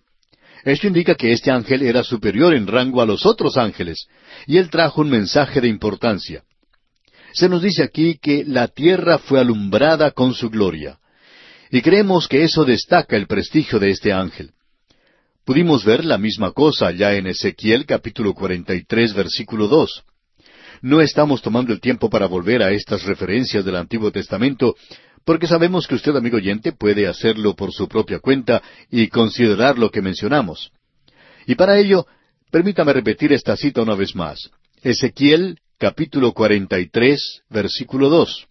[0.66, 4.08] Esto indica que este ángel era superior en rango a los otros ángeles,
[4.46, 6.44] y él trajo un mensaje de importancia.
[7.32, 11.00] Se nos dice aquí que la tierra fue alumbrada con su gloria.
[11.72, 14.52] Y creemos que eso destaca el prestigio de este ángel.
[15.44, 20.04] Pudimos ver la misma cosa ya en Ezequiel capítulo 43 versículo 2.
[20.82, 24.76] No estamos tomando el tiempo para volver a estas referencias del Antiguo Testamento,
[25.26, 29.90] porque sabemos que usted, amigo oyente, puede hacerlo por su propia cuenta y considerar lo
[29.90, 30.72] que mencionamos.
[31.46, 32.06] Y para ello,
[32.52, 34.52] permítame repetir esta cita una vez más.
[34.84, 38.48] Ezequiel capítulo 43, versículo 2.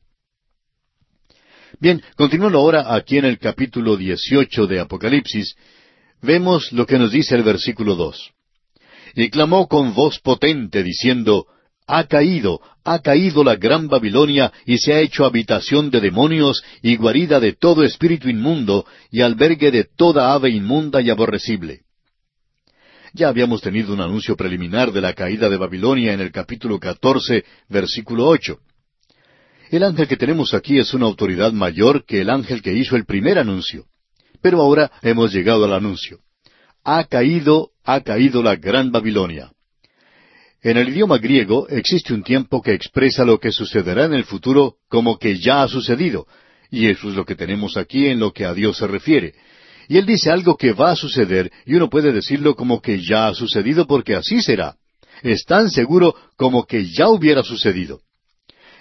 [1.78, 5.56] Bien, continuando ahora aquí en el capítulo 18 de Apocalipsis,
[6.22, 8.30] vemos lo que nos dice el versículo 2.
[9.14, 11.46] Y clamó con voz potente, diciendo,
[11.86, 16.96] Ha caído, ha caído la gran Babilonia, y se ha hecho habitación de demonios, y
[16.96, 21.82] guarida de todo espíritu inmundo, y albergue de toda ave inmunda y aborrecible.
[23.12, 27.44] Ya habíamos tenido un anuncio preliminar de la caída de Babilonia en el capítulo 14,
[27.68, 28.58] versículo 8.
[29.70, 33.04] El ángel que tenemos aquí es una autoridad mayor que el ángel que hizo el
[33.04, 33.86] primer anuncio.
[34.40, 36.20] Pero ahora hemos llegado al anuncio.
[36.84, 39.50] Ha caído, ha caído la gran Babilonia.
[40.62, 44.76] En el idioma griego existe un tiempo que expresa lo que sucederá en el futuro
[44.88, 46.26] como que ya ha sucedido,
[46.70, 49.34] y eso es lo que tenemos aquí en lo que a Dios se refiere.
[49.88, 53.28] Y Él dice algo que va a suceder, y uno puede decirlo como que ya
[53.28, 54.76] ha sucedido porque así será.
[55.22, 58.00] Es tan seguro como que ya hubiera sucedido.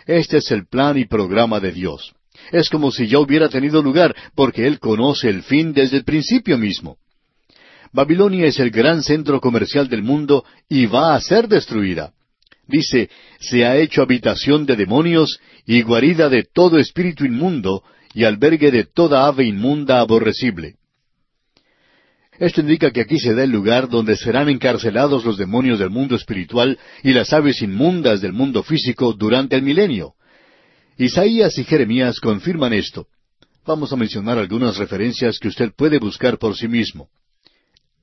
[0.05, 2.13] Este es el plan y programa de Dios.
[2.51, 6.57] Es como si ya hubiera tenido lugar, porque Él conoce el fin desde el principio
[6.57, 6.97] mismo.
[7.91, 12.11] Babilonia es el gran centro comercial del mundo y va a ser destruida.
[12.67, 18.71] Dice, se ha hecho habitación de demonios y guarida de todo espíritu inmundo y albergue
[18.71, 20.75] de toda ave inmunda aborrecible.
[22.39, 26.15] Esto indica que aquí se da el lugar donde serán encarcelados los demonios del mundo
[26.15, 30.15] espiritual y las aves inmundas del mundo físico durante el milenio.
[30.98, 33.08] Isaías y Jeremías confirman esto.
[33.65, 37.10] Vamos a mencionar algunas referencias que usted puede buscar por sí mismo.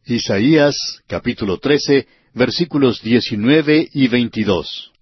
[0.07, 0.75] Isaías
[1.07, 4.93] capítulo 13 versículos 19 y 22.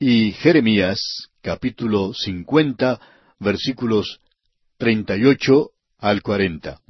[0.00, 3.00] Y Jeremías capítulo 50
[3.38, 4.20] versículos
[4.78, 6.80] 38 al 40.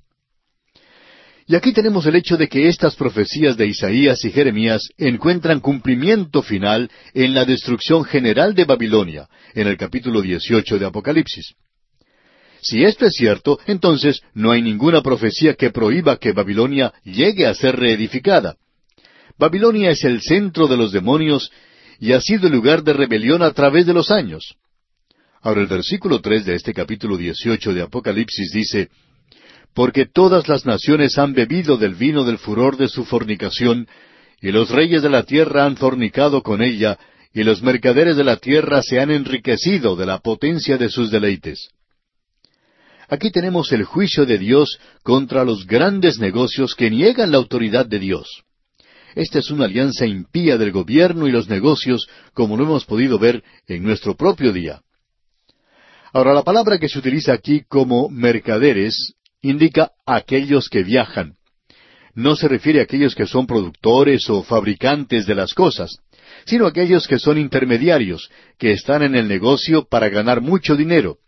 [1.50, 6.42] Y aquí tenemos el hecho de que estas profecías de Isaías y Jeremías encuentran cumplimiento
[6.42, 11.54] final en la destrucción general de Babilonia, en el capítulo 18 de Apocalipsis.
[12.60, 17.54] Si esto es cierto, entonces no hay ninguna profecía que prohíba que Babilonia llegue a
[17.54, 18.56] ser reedificada.
[19.38, 21.50] Babilonia es el centro de los demonios
[21.98, 24.56] y ha sido el lugar de rebelión a través de los años.
[25.40, 28.90] Ahora el versículo tres de este capítulo 18 de Apocalipsis dice,
[29.78, 33.86] porque todas las naciones han bebido del vino del furor de su fornicación,
[34.42, 36.98] y los reyes de la tierra han fornicado con ella,
[37.32, 41.68] y los mercaderes de la tierra se han enriquecido de la potencia de sus deleites.
[43.08, 48.00] Aquí tenemos el juicio de Dios contra los grandes negocios que niegan la autoridad de
[48.00, 48.42] Dios.
[49.14, 53.44] Esta es una alianza impía del gobierno y los negocios, como lo hemos podido ver
[53.68, 54.80] en nuestro propio día.
[56.12, 61.34] Ahora, la palabra que se utiliza aquí como mercaderes indica aquellos que viajan.
[62.14, 65.98] No se refiere a aquellos que son productores o fabricantes de las cosas,
[66.46, 71.18] sino a aquellos que son intermediarios, que están en el negocio para ganar mucho dinero.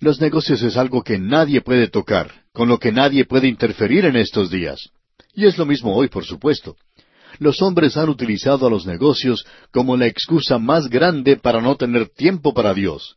[0.00, 4.16] Los negocios es algo que nadie puede tocar, con lo que nadie puede interferir en
[4.16, 4.90] estos días.
[5.34, 6.76] Y es lo mismo hoy, por supuesto.
[7.38, 12.08] Los hombres han utilizado a los negocios como la excusa más grande para no tener
[12.08, 13.16] tiempo para Dios.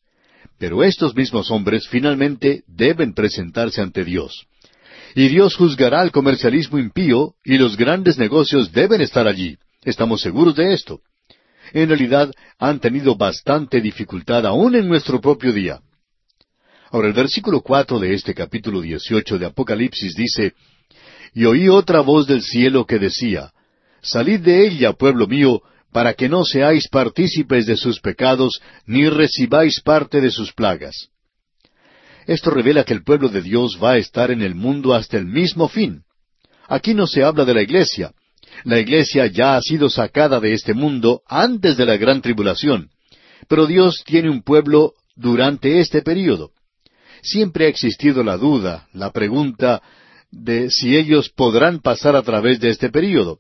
[0.62, 4.46] Pero estos mismos hombres finalmente deben presentarse ante Dios.
[5.16, 9.58] Y Dios juzgará al comercialismo impío y los grandes negocios deben estar allí.
[9.84, 11.02] Estamos seguros de esto.
[11.74, 15.80] En realidad han tenido bastante dificultad aún en nuestro propio día.
[16.92, 20.54] Ahora el versículo cuatro de este capítulo dieciocho de Apocalipsis dice
[21.34, 23.52] Y oí otra voz del cielo que decía
[24.04, 29.82] Salid de ella, pueblo mío, para que no seáis partícipes de sus pecados, ni recibáis
[29.82, 31.10] parte de sus plagas.
[32.28, 35.26] Esto revela que el pueblo de Dios va a estar en el mundo hasta el
[35.26, 36.04] mismo fin.
[36.68, 38.14] Aquí no se habla de la iglesia.
[38.64, 42.90] La iglesia ya ha sido sacada de este mundo antes de la gran tribulación.
[43.48, 46.52] Pero Dios tiene un pueblo durante este período.
[47.22, 49.82] Siempre ha existido la duda, la pregunta
[50.32, 53.40] de si ellos podrán pasar a través de este período.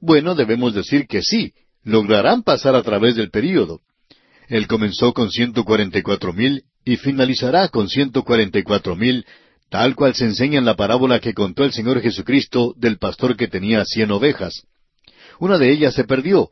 [0.00, 1.52] Bueno, debemos decir que sí,
[1.82, 3.80] lograrán pasar a través del período.
[4.48, 8.96] Él comenzó con ciento cuarenta y cuatro mil y finalizará con ciento cuarenta y cuatro
[8.96, 9.24] mil
[9.70, 13.48] tal cual se enseña en la parábola que contó el Señor Jesucristo del pastor que
[13.48, 14.66] tenía cien ovejas.
[15.40, 16.50] Una de ellas se perdió,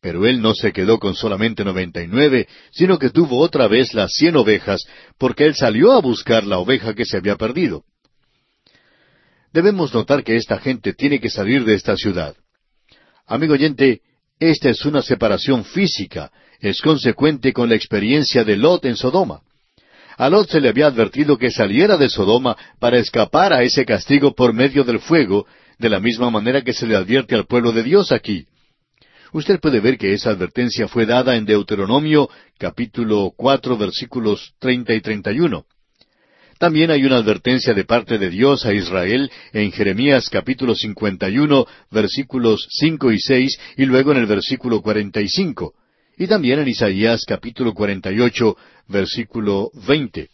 [0.00, 3.94] pero él no se quedó con solamente noventa y nueve, sino que tuvo otra vez
[3.94, 4.84] las cien ovejas,
[5.18, 7.84] porque él salió a buscar la oveja que se había perdido.
[9.52, 12.36] Debemos notar que esta gente tiene que salir de esta ciudad.
[13.26, 14.00] Amigo oyente,
[14.38, 16.30] esta es una separación física,
[16.60, 19.40] es consecuente con la experiencia de Lot en Sodoma.
[20.16, 24.34] A Lot se le había advertido que saliera de Sodoma para escapar a ese castigo
[24.34, 25.46] por medio del fuego,
[25.78, 28.46] de la misma manera que se le advierte al pueblo de Dios aquí.
[29.32, 35.00] Usted puede ver que esa advertencia fue dada en Deuteronomio capítulo cuatro versículos treinta y
[35.00, 35.64] treinta y uno.
[36.62, 41.38] También hay una advertencia de parte de Dios a Israel en Jeremías capítulo cincuenta y
[41.38, 45.74] uno versículos cinco y seis y luego en el versículo cuarenta y cinco.
[46.16, 50.28] Y también en Isaías capítulo cuarenta y ocho versículo veinte.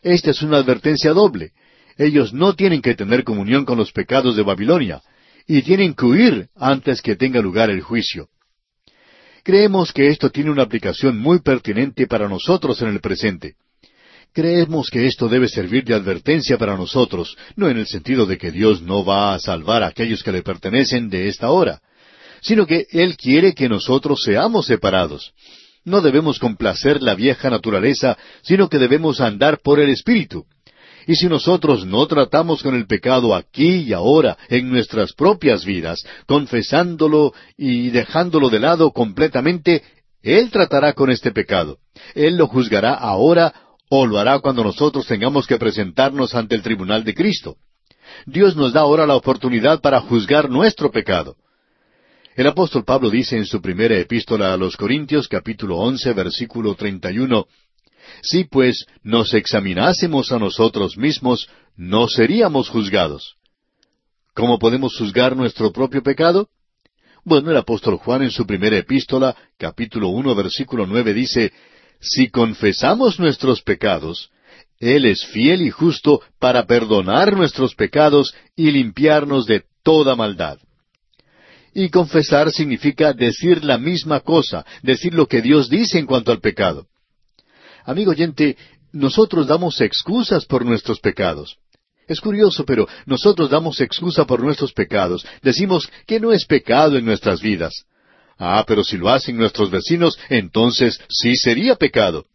[0.00, 1.52] Esta es una advertencia doble.
[1.98, 5.02] Ellos no tienen que tener comunión con los pecados de Babilonia,
[5.46, 8.30] y tienen que huir antes que tenga lugar el juicio.
[9.42, 13.56] Creemos que esto tiene una aplicación muy pertinente para nosotros en el presente.
[14.36, 18.50] Creemos que esto debe servir de advertencia para nosotros, no en el sentido de que
[18.52, 21.80] Dios no va a salvar a aquellos que le pertenecen de esta hora,
[22.42, 25.32] sino que Él quiere que nosotros seamos separados.
[25.86, 30.44] No debemos complacer la vieja naturaleza, sino que debemos andar por el Espíritu.
[31.06, 36.06] Y si nosotros no tratamos con el pecado aquí y ahora, en nuestras propias vidas,
[36.26, 39.82] confesándolo y dejándolo de lado completamente,
[40.22, 41.78] Él tratará con este pecado.
[42.14, 47.04] Él lo juzgará ahora o lo hará cuando nosotros tengamos que presentarnos ante el tribunal
[47.04, 47.56] de Cristo.
[48.24, 51.36] Dios nos da ahora la oportunidad para juzgar nuestro pecado.
[52.34, 57.10] El apóstol Pablo dice en su primera epístola a los Corintios capítulo once versículo treinta
[57.10, 57.46] y uno
[58.22, 63.36] si pues nos examinásemos a nosotros mismos, no seríamos juzgados.
[64.34, 66.48] ¿Cómo podemos juzgar nuestro propio pecado?
[67.24, 71.52] Bueno, el apóstol Juan en su primera epístola, capítulo uno, versículo nueve, dice,
[72.00, 74.30] Si confesamos nuestros pecados,
[74.78, 80.58] Él es fiel y justo para perdonar nuestros pecados y limpiarnos de toda maldad.
[81.74, 86.40] Y confesar significa decir la misma cosa, decir lo que Dios dice en cuanto al
[86.40, 86.86] pecado.
[87.84, 88.56] Amigo oyente,
[88.92, 91.58] nosotros damos excusas por nuestros pecados.
[92.08, 95.26] Es curioso, pero nosotros damos excusa por nuestros pecados.
[95.42, 97.84] Decimos que no es pecado en nuestras vidas.
[98.38, 102.26] Ah, pero si lo hacen nuestros vecinos, entonces sí sería pecado.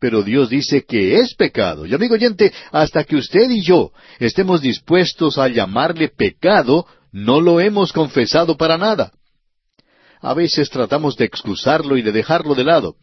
[0.00, 1.84] Pero Dios dice que es pecado.
[1.84, 7.60] Y amigo oyente, hasta que usted y yo estemos dispuestos a llamarle pecado, no lo
[7.60, 9.12] hemos confesado para nada.
[10.20, 12.96] A veces tratamos de excusarlo y de dejarlo de lado.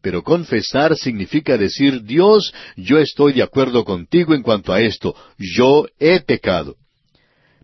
[0.00, 5.86] Pero confesar significa decir, Dios, yo estoy de acuerdo contigo en cuanto a esto, yo
[5.98, 6.76] he pecado.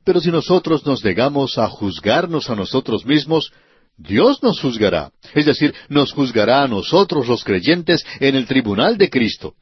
[0.04, 3.52] Pero si nosotros nos negamos a juzgarnos a nosotros mismos,
[3.98, 9.10] Dios nos juzgará, es decir, nos juzgará a nosotros los creyentes en el tribunal de
[9.10, 9.54] Cristo.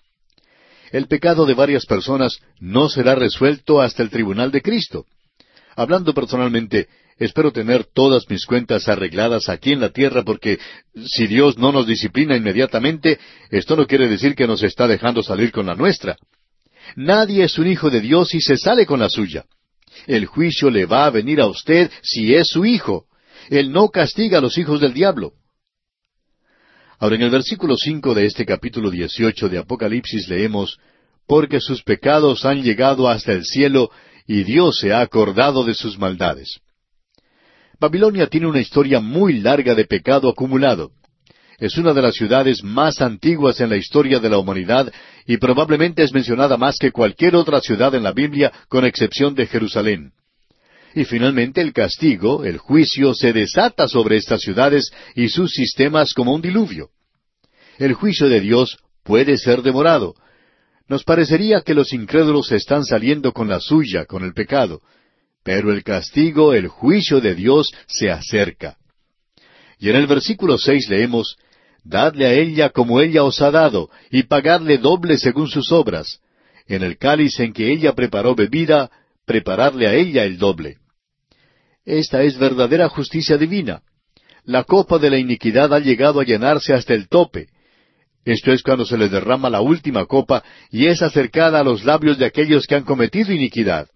[0.92, 5.06] El pecado de varias personas no será resuelto hasta el tribunal de Cristo.
[5.74, 10.58] Hablando personalmente, Espero tener todas mis cuentas arregladas aquí en la tierra porque
[11.06, 13.18] si Dios no nos disciplina inmediatamente,
[13.50, 16.16] esto no quiere decir que nos está dejando salir con la nuestra.
[16.94, 19.46] Nadie es un hijo de Dios y se sale con la suya.
[20.06, 23.06] El juicio le va a venir a usted si es su hijo.
[23.50, 25.32] Él no castiga a los hijos del diablo.
[26.98, 30.78] Ahora en el versículo cinco de este capítulo dieciocho de Apocalipsis leemos
[31.26, 33.90] Porque sus pecados han llegado hasta el cielo,
[34.26, 36.60] y Dios se ha acordado de sus maldades.
[37.78, 40.92] Babilonia tiene una historia muy larga de pecado acumulado.
[41.58, 44.92] Es una de las ciudades más antiguas en la historia de la humanidad
[45.26, 49.46] y probablemente es mencionada más que cualquier otra ciudad en la Biblia, con excepción de
[49.46, 50.12] Jerusalén.
[50.96, 56.32] Y finalmente el castigo, el juicio, se desata sobre estas ciudades y sus sistemas como
[56.32, 56.88] un diluvio.
[57.76, 60.14] El juicio de Dios puede ser demorado.
[60.88, 64.80] Nos parecería que los incrédulos están saliendo con la suya, con el pecado,
[65.44, 68.78] pero el castigo, el juicio de Dios se acerca.
[69.78, 71.36] Y en el versículo seis leemos,
[71.84, 76.20] Dadle a ella como ella os ha dado, y pagadle doble según sus obras.
[76.66, 78.90] En el cáliz en que ella preparó bebida,
[79.26, 80.78] prepararle a ella el doble.
[81.86, 83.80] Esta es verdadera justicia divina.
[84.44, 87.48] La copa de la iniquidad ha llegado a llenarse hasta el tope.
[88.24, 92.18] Esto es cuando se le derrama la última copa y es acercada a los labios
[92.18, 93.88] de aquellos que han cometido iniquidad.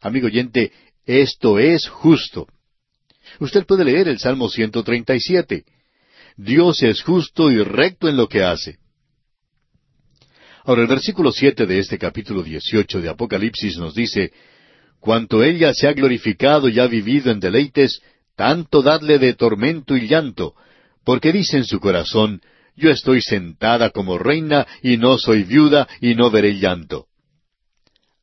[0.00, 0.72] Amigo oyente,
[1.04, 2.48] esto es justo.
[3.38, 5.64] Usted puede leer el Salmo 137.
[6.36, 8.78] Dios es justo y recto en lo que hace.
[10.64, 14.32] Ahora el versículo siete de este capítulo dieciocho de Apocalipsis nos dice
[15.06, 18.00] Cuanto ella se ha glorificado y ha vivido en deleites,
[18.34, 20.54] tanto dadle de tormento y llanto,
[21.04, 22.40] porque dice en su corazón,
[22.74, 27.06] Yo estoy sentada como reina y no soy viuda y no veré llanto.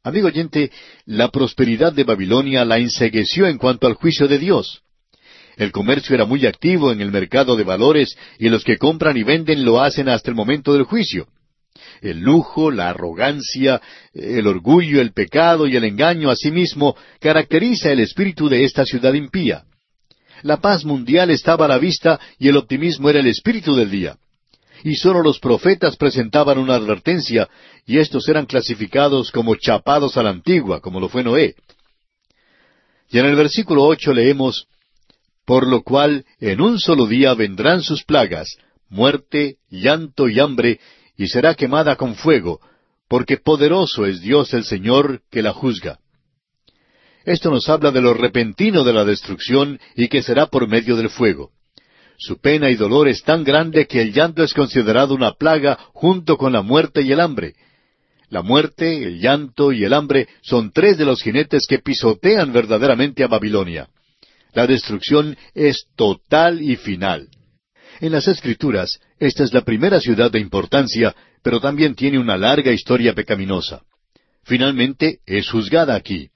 [0.04, 0.72] Amigo oyente,
[1.06, 4.82] la prosperidad de Babilonia la ensegueció en cuanto al juicio de Dios.
[5.56, 9.24] El comercio era muy activo en el mercado de valores y los que compran y
[9.24, 11.30] venden lo hacen hasta el momento del juicio.
[12.02, 13.82] El lujo, la arrogancia,
[14.14, 19.64] el orgullo, el pecado y el engaño asimismo caracteriza el espíritu de esta ciudad impía.
[20.44, 24.18] La paz mundial estaba a la vista y el optimismo era el espíritu del día.
[24.84, 27.48] Y sólo los profetas presentaban una advertencia,
[27.86, 31.56] y estos eran clasificados como chapados a la antigua, como lo fue Noé.
[33.10, 34.68] Y en el versículo ocho leemos
[35.46, 38.58] Por lo cual en un solo día vendrán sus plagas,
[38.90, 40.80] muerte, llanto y hambre,
[41.18, 42.60] y será quemada con fuego,
[43.08, 46.00] porque poderoso es Dios el Señor que la juzga.
[47.26, 51.10] Esto nos habla de lo repentino de la destrucción y que será por medio del
[51.10, 51.52] fuego.
[52.18, 56.38] Su pena y dolor es tan grande que el llanto es considerado una plaga junto
[56.38, 57.56] con la muerte y el hambre.
[58.30, 63.24] La muerte, el llanto y el hambre son tres de los jinetes que pisotean verdaderamente
[63.24, 63.90] a Babilonia.
[64.54, 67.28] La destrucción es total y final.
[68.00, 72.72] En las Escrituras, esta es la primera ciudad de importancia, pero también tiene una larga
[72.72, 73.84] historia pecaminosa.
[74.44, 76.30] Finalmente, es juzgada aquí.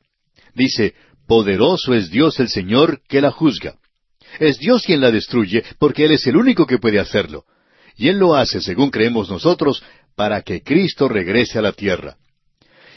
[0.54, 0.94] Dice,
[1.28, 3.76] Poderoso es Dios el Señor que la juzga.
[4.40, 7.46] Es Dios quien la destruye, porque Él es el único que puede hacerlo.
[7.98, 9.84] Y Él lo hace, según creemos nosotros,
[10.16, 12.18] para que Cristo regrese a la tierra.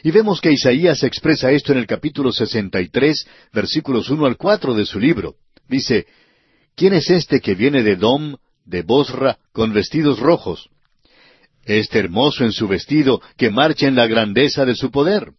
[0.02, 4.86] Y vemos que Isaías expresa esto en el capítulo 63, versículos 1 al 4 de
[4.86, 5.34] su libro.
[5.68, 6.06] Dice,
[6.74, 8.36] ¿Quién es este que viene de Dom,
[8.70, 10.70] de Bosra, con vestidos rojos?
[11.64, 15.32] Este hermoso en su vestido, que marcha en la grandeza de su poder.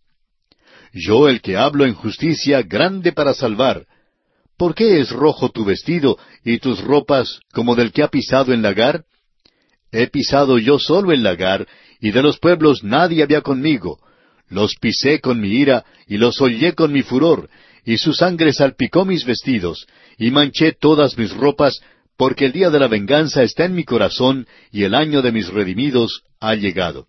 [0.93, 3.87] Yo el que hablo en justicia, grande para salvar.
[4.57, 8.61] ¿Por qué es rojo tu vestido y tus ropas como del que ha pisado en
[8.61, 9.05] lagar?
[9.91, 11.67] He pisado yo solo el lagar,
[11.99, 13.99] y de los pueblos nadie había conmigo.
[14.49, 17.49] Los pisé con mi ira, y los hollé con mi furor,
[17.85, 21.81] y su sangre salpicó mis vestidos, y manché todas mis ropas,
[22.21, 25.47] porque el día de la venganza está en mi corazón, y el año de mis
[25.47, 27.07] redimidos ha llegado.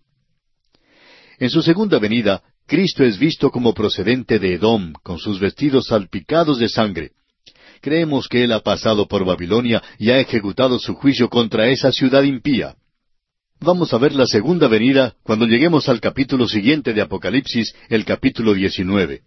[1.37, 6.57] En su segunda venida, Cristo es visto como procedente de Edom, con sus vestidos salpicados
[6.57, 7.11] de sangre.
[7.79, 12.23] Creemos que Él ha pasado por Babilonia y ha ejecutado su juicio contra esa ciudad
[12.23, 12.73] impía.
[13.59, 18.55] Vamos a ver la segunda venida cuando lleguemos al capítulo siguiente de Apocalipsis, el capítulo
[18.55, 19.21] 19.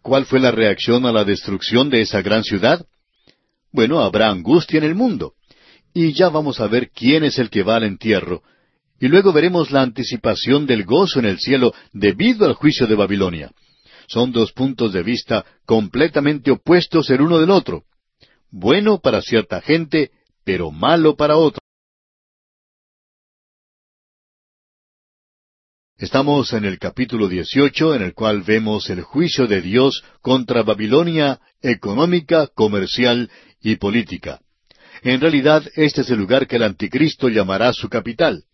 [0.00, 2.86] ¿Cuál fue la reacción a la destrucción de esa gran ciudad?
[3.72, 5.34] Bueno, habrá angustia en el mundo.
[5.94, 8.42] Y ya vamos a ver quién es el que va al entierro,
[9.02, 13.50] y luego veremos la anticipación del gozo en el cielo debido al juicio de Babilonia.
[14.06, 17.82] Son dos puntos de vista completamente opuestos el uno del otro.
[18.50, 20.12] Bueno para cierta gente,
[20.44, 21.58] pero malo para otra.
[25.98, 31.40] Estamos en el capítulo 18, en el cual vemos el juicio de Dios contra Babilonia
[31.60, 33.30] económica, comercial
[33.62, 34.40] y política.
[35.02, 38.44] En realidad, este es el lugar que el anticristo llamará su capital.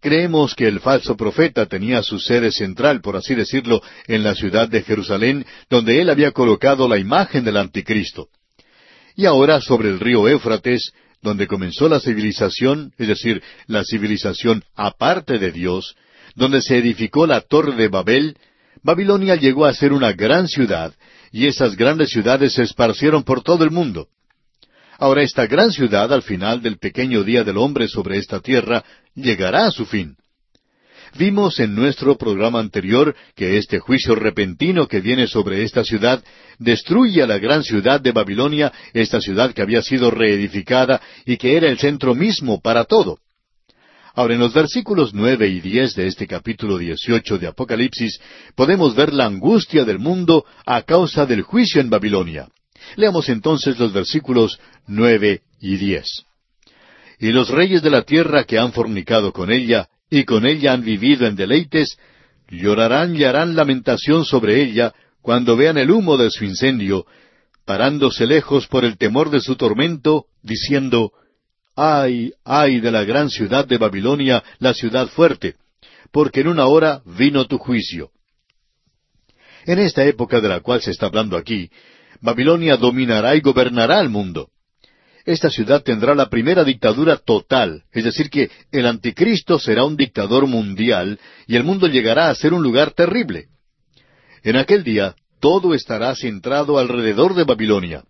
[0.00, 4.68] Creemos que el falso profeta tenía su sede central, por así decirlo, en la ciudad
[4.68, 8.28] de Jerusalén, donde él había colocado la imagen del anticristo.
[9.16, 15.38] Y ahora sobre el río Éufrates, donde comenzó la civilización, es decir, la civilización aparte
[15.38, 15.96] de Dios,
[16.36, 18.36] donde se edificó la torre de Babel,
[18.82, 20.94] Babilonia llegó a ser una gran ciudad,
[21.32, 24.08] y esas grandes ciudades se esparcieron por todo el mundo.
[24.98, 28.84] Ahora esta gran ciudad, al final del pequeño día del hombre sobre esta tierra,
[29.14, 30.16] llegará a su fin.
[31.16, 36.22] Vimos en nuestro programa anterior que este juicio repentino que viene sobre esta ciudad
[36.58, 41.56] destruye a la gran ciudad de Babilonia, esta ciudad que había sido reedificada y que
[41.56, 43.18] era el centro mismo para todo.
[44.14, 48.18] Ahora, en los versículos nueve y diez de este capítulo dieciocho de Apocalipsis
[48.56, 52.48] podemos ver la angustia del mundo a causa del juicio en Babilonia.
[52.96, 56.24] Leamos entonces los versículos nueve y diez.
[57.18, 60.84] Y los reyes de la tierra que han fornicado con ella, y con ella han
[60.84, 61.98] vivido en deleites,
[62.48, 67.06] llorarán y harán lamentación sobre ella, cuando vean el humo de su incendio,
[67.64, 71.12] parándose lejos por el temor de su tormento, diciendo,
[71.76, 75.56] Ay, ay de la gran ciudad de Babilonia, la ciudad fuerte,
[76.10, 78.10] porque en una hora vino tu juicio.
[79.66, 81.70] En esta época de la cual se está hablando aquí,
[82.20, 84.48] Babilonia dominará y gobernará el mundo.
[85.24, 90.46] esta ciudad tendrá la primera dictadura total, es decir, que el anticristo será un dictador
[90.46, 93.48] mundial y el mundo llegará a ser un lugar terrible.
[94.42, 98.04] En aquel día todo estará centrado alrededor de Babilonia.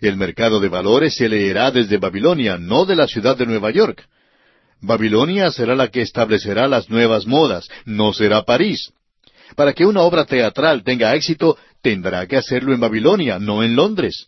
[0.00, 4.06] El mercado de valores se leerá desde Babilonia, no de la ciudad de Nueva York.
[4.80, 8.92] Babilonia será la que establecerá las nuevas modas, no será París.
[9.54, 14.26] Para que una obra teatral tenga éxito, tendrá que hacerlo en Babilonia, no en Londres.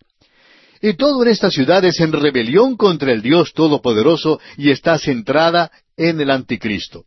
[0.80, 5.72] Y todo en esta ciudad es en rebelión contra el Dios Todopoderoso y está centrada
[5.96, 7.04] en el Anticristo.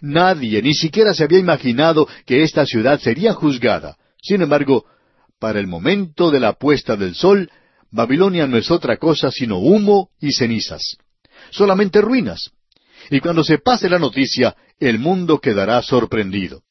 [0.00, 3.96] Nadie ni siquiera se había imaginado que esta ciudad sería juzgada.
[4.22, 4.84] Sin embargo,
[5.40, 7.50] para el momento de la puesta del sol,
[7.90, 10.96] Babilonia no es otra cosa sino humo y cenizas.
[11.50, 12.52] Solamente ruinas.
[13.10, 16.62] Y cuando se pase la noticia, el mundo quedará sorprendido.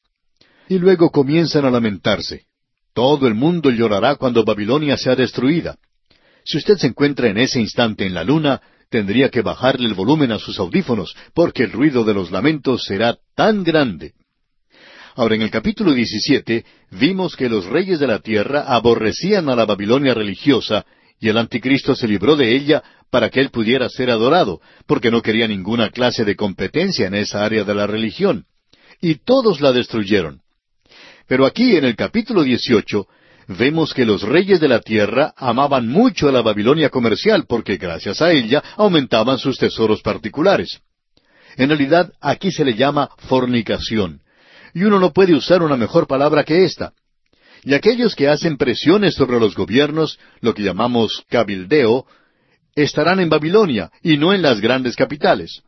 [0.72, 2.46] Y luego comienzan a lamentarse.
[2.94, 5.76] Todo el mundo llorará cuando Babilonia sea destruida.
[6.46, 10.32] Si usted se encuentra en ese instante en la luna, tendría que bajarle el volumen
[10.32, 14.14] a sus audífonos, porque el ruido de los lamentos será tan grande.
[15.14, 19.66] Ahora, en el capítulo 17 vimos que los reyes de la tierra aborrecían a la
[19.66, 20.86] Babilonia religiosa
[21.20, 25.20] y el anticristo se libró de ella para que él pudiera ser adorado, porque no
[25.20, 28.46] quería ninguna clase de competencia en esa área de la religión.
[29.02, 30.41] Y todos la destruyeron.
[31.26, 33.06] Pero aquí en el capítulo 18
[33.48, 38.22] vemos que los reyes de la tierra amaban mucho a la Babilonia comercial porque gracias
[38.22, 40.80] a ella aumentaban sus tesoros particulares.
[41.56, 44.20] En realidad aquí se le llama fornicación,
[44.74, 46.92] y uno no puede usar una mejor palabra que esta.
[47.64, 52.06] Y aquellos que hacen presiones sobre los gobiernos, lo que llamamos cabildeo,
[52.74, 55.62] estarán en Babilonia y no en las grandes capitales.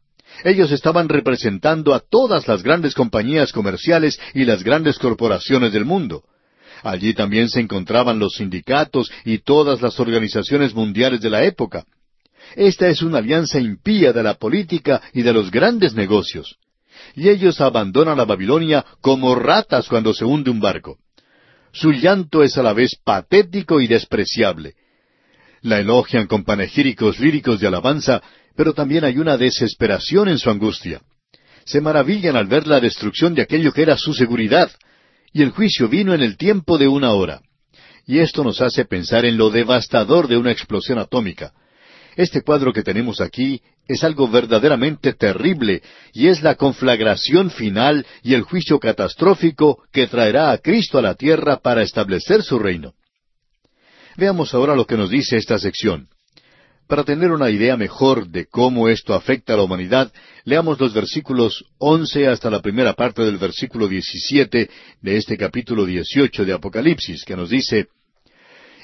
[0.44, 6.22] Ellos estaban representando a todas las grandes compañías comerciales y las grandes corporaciones del mundo.
[6.82, 11.84] Allí también se encontraban los sindicatos y todas las organizaciones mundiales de la época.
[12.54, 16.58] Esta es una alianza impía de la política y de los grandes negocios
[17.14, 20.98] y ellos abandonan a Babilonia como ratas cuando se hunde un barco.
[21.72, 24.74] Su llanto es a la vez patético y despreciable.
[25.62, 28.22] La elogian con panegíricos líricos de alabanza,
[28.56, 31.00] pero también hay una desesperación en su angustia.
[31.64, 34.70] Se maravillan al ver la destrucción de aquello que era su seguridad,
[35.32, 37.40] y el juicio vino en el tiempo de una hora.
[38.06, 41.52] Y esto nos hace pensar en lo devastador de una explosión atómica.
[42.16, 45.82] Este cuadro que tenemos aquí es algo verdaderamente terrible
[46.12, 51.14] y es la conflagración final y el juicio catastrófico que traerá a Cristo a la
[51.14, 52.94] tierra para establecer su reino.
[54.16, 56.08] Veamos ahora lo que nos dice esta sección.
[56.86, 60.12] Para tener una idea mejor de cómo esto afecta a la humanidad,
[60.44, 64.68] leamos los versículos once hasta la primera parte del versículo diecisiete
[65.00, 67.88] de este capítulo dieciocho de Apocalipsis, que nos dice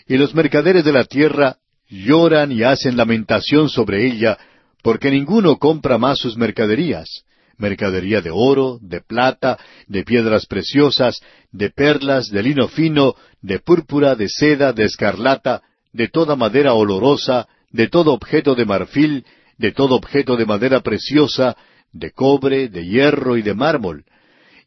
[0.06, 1.58] Y los mercaderes de la tierra
[1.90, 4.38] lloran y hacen lamentación sobre ella,
[4.82, 7.24] porque ninguno compra más sus mercaderías,
[7.58, 11.20] mercadería de oro, de plata, de piedras preciosas,
[11.52, 15.60] de perlas, de lino fino, de púrpura, de seda, de escarlata,
[15.92, 19.24] de toda madera olorosa, de todo objeto de marfil,
[19.58, 21.56] de todo objeto de madera preciosa,
[21.92, 24.04] de cobre, de hierro y de mármol,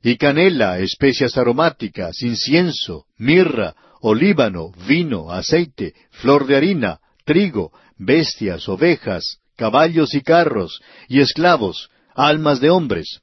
[0.02, 9.38] y canela, especias aromáticas, incienso, mirra, olíbano, vino, aceite, flor de harina, trigo, bestias, ovejas,
[9.56, 13.22] caballos y carros, y esclavos, almas de hombres.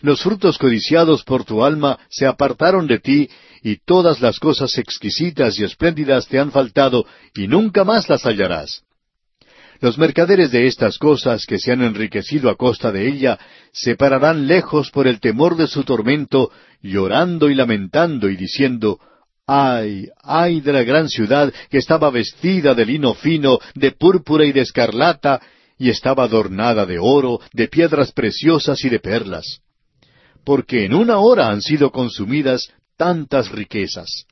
[0.00, 3.28] Los frutos codiciados por tu alma se apartaron de ti,
[3.62, 8.82] y todas las cosas exquisitas y espléndidas te han faltado, y nunca más las hallarás.
[9.84, 13.38] Los mercaderes de estas cosas que se han enriquecido a costa de ella
[13.70, 18.98] se pararán lejos por el temor de su tormento, llorando y lamentando y diciendo,
[19.46, 24.52] Ay, ay de la gran ciudad que estaba vestida de lino fino, de púrpura y
[24.52, 25.42] de escarlata,
[25.76, 29.60] y estaba adornada de oro, de piedras preciosas y de perlas.
[30.46, 34.24] Porque en una hora han sido consumidas tantas riquezas.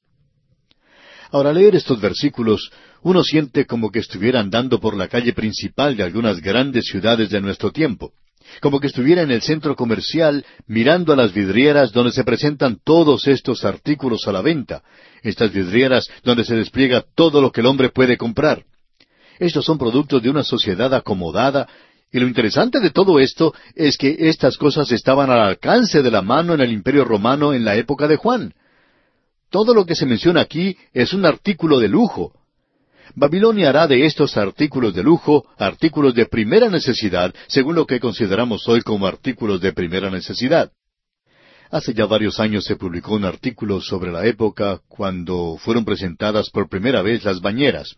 [1.31, 2.71] Ahora, leer estos versículos,
[3.03, 7.41] uno siente como que estuviera andando por la calle principal de algunas grandes ciudades de
[7.41, 8.13] nuestro tiempo
[8.61, 13.27] como que estuviera en el centro comercial mirando a las vidrieras donde se presentan todos
[13.27, 14.83] estos artículos a la venta,
[15.23, 18.65] estas vidrieras donde se despliega todo lo que el hombre puede comprar.
[19.39, 21.69] Estos son productos de una sociedad acomodada,
[22.13, 26.21] y lo interesante de todo esto es que estas cosas estaban al alcance de la
[26.21, 28.53] mano en el imperio romano en la época de Juan.
[29.51, 32.33] Todo lo que se menciona aquí es un artículo de lujo,
[33.15, 38.67] Babilonia hará de estos artículos de lujo artículos de primera necesidad, según lo que consideramos
[38.69, 40.73] hoy como artículos de primera necesidad.
[41.71, 46.69] Hace ya varios años se publicó un artículo sobre la época cuando fueron presentadas por
[46.69, 47.97] primera vez las bañeras.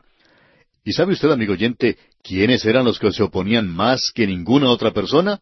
[0.85, 4.93] ¿Y sabe usted, amigo oyente, quiénes eran los que se oponían más que ninguna otra
[4.93, 5.41] persona?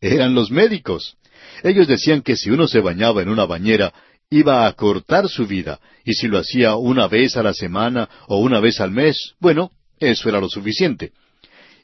[0.00, 1.16] Eran los médicos.
[1.62, 3.92] Ellos decían que si uno se bañaba en una bañera,
[4.32, 8.38] iba a cortar su vida, y si lo hacía una vez a la semana o
[8.38, 9.70] una vez al mes, bueno,
[10.00, 11.12] eso era lo suficiente.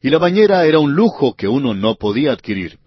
[0.03, 2.79] Y la bañera era un lujo que uno no podía adquirir.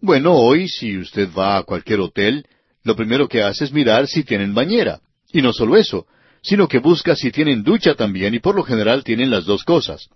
[0.00, 2.46] Bueno, hoy si usted va a cualquier hotel,
[2.84, 5.00] lo primero que hace es mirar si tienen bañera.
[5.30, 6.06] Y no solo eso,
[6.42, 10.08] sino que busca si tienen ducha también y por lo general tienen las dos cosas.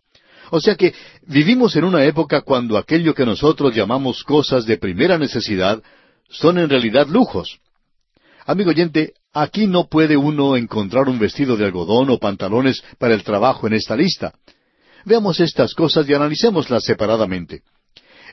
[0.50, 0.94] O sea que
[1.26, 5.82] vivimos en una época cuando aquello que nosotros llamamos cosas de primera necesidad
[6.30, 7.58] son en realidad lujos.
[8.48, 13.22] Amigo oyente, aquí no puede uno encontrar un vestido de algodón o pantalones para el
[13.22, 14.32] trabajo en esta lista.
[15.04, 17.60] Veamos estas cosas y analicémoslas separadamente.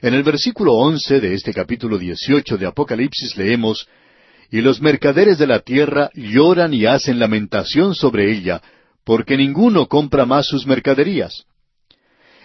[0.01, 3.89] En el versículo once de este capítulo dieciocho de Apocalipsis leemos
[4.49, 8.61] Y los mercaderes de la tierra lloran y hacen lamentación sobre ella,
[9.03, 11.43] porque ninguno compra más sus mercaderías.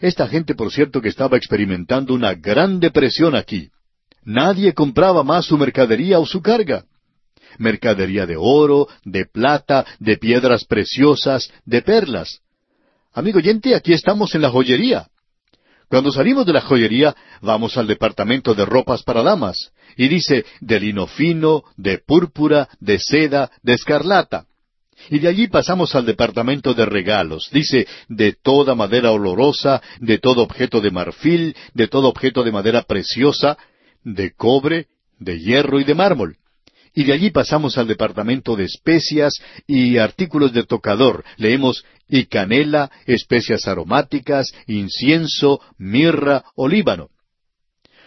[0.01, 3.71] Esta gente, por cierto, que estaba experimentando una gran depresión aquí.
[4.25, 6.85] Nadie compraba más su mercadería o su carga.
[7.61, 12.41] Mercadería de oro, de plata, de piedras preciosas, de perlas.
[13.13, 15.09] Amigo oyente, aquí estamos en la joyería.
[15.89, 20.81] Cuando salimos de la joyería, vamos al departamento de ropas para damas, y dice de
[20.81, 24.47] lino fino, de púrpura, de seda, de escarlata.
[25.11, 27.51] Y de allí pasamos al departamento de regalos.
[27.53, 32.83] Dice, de toda madera olorosa, de todo objeto de marfil, de todo objeto de madera
[32.83, 33.59] preciosa,
[34.03, 34.87] de cobre,
[35.19, 36.37] de hierro y de mármol.
[36.95, 39.35] Y de allí pasamos al departamento de especias
[39.67, 41.25] y artículos de tocador.
[41.37, 47.11] Leemos y canela, especias aromáticas, incienso, mirra, olíbano.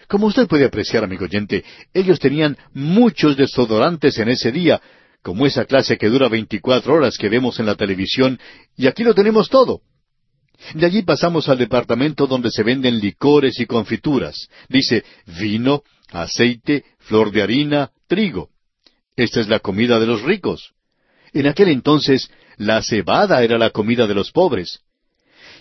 [0.08, 1.64] Como usted puede apreciar, amigo oyente,
[1.94, 4.82] ellos tenían muchos desodorantes en ese día,
[5.22, 8.38] como esa clase que dura veinticuatro horas que vemos en la televisión,
[8.76, 9.82] y aquí lo tenemos todo.
[10.74, 14.50] De allí pasamos al departamento donde se venden licores y confituras.
[14.70, 15.04] Dice
[15.40, 18.53] vino, aceite, flor de harina, trigo.
[19.16, 20.74] Esta es la comida de los ricos.
[21.34, 24.80] En aquel entonces la cebada era la comida de los pobres.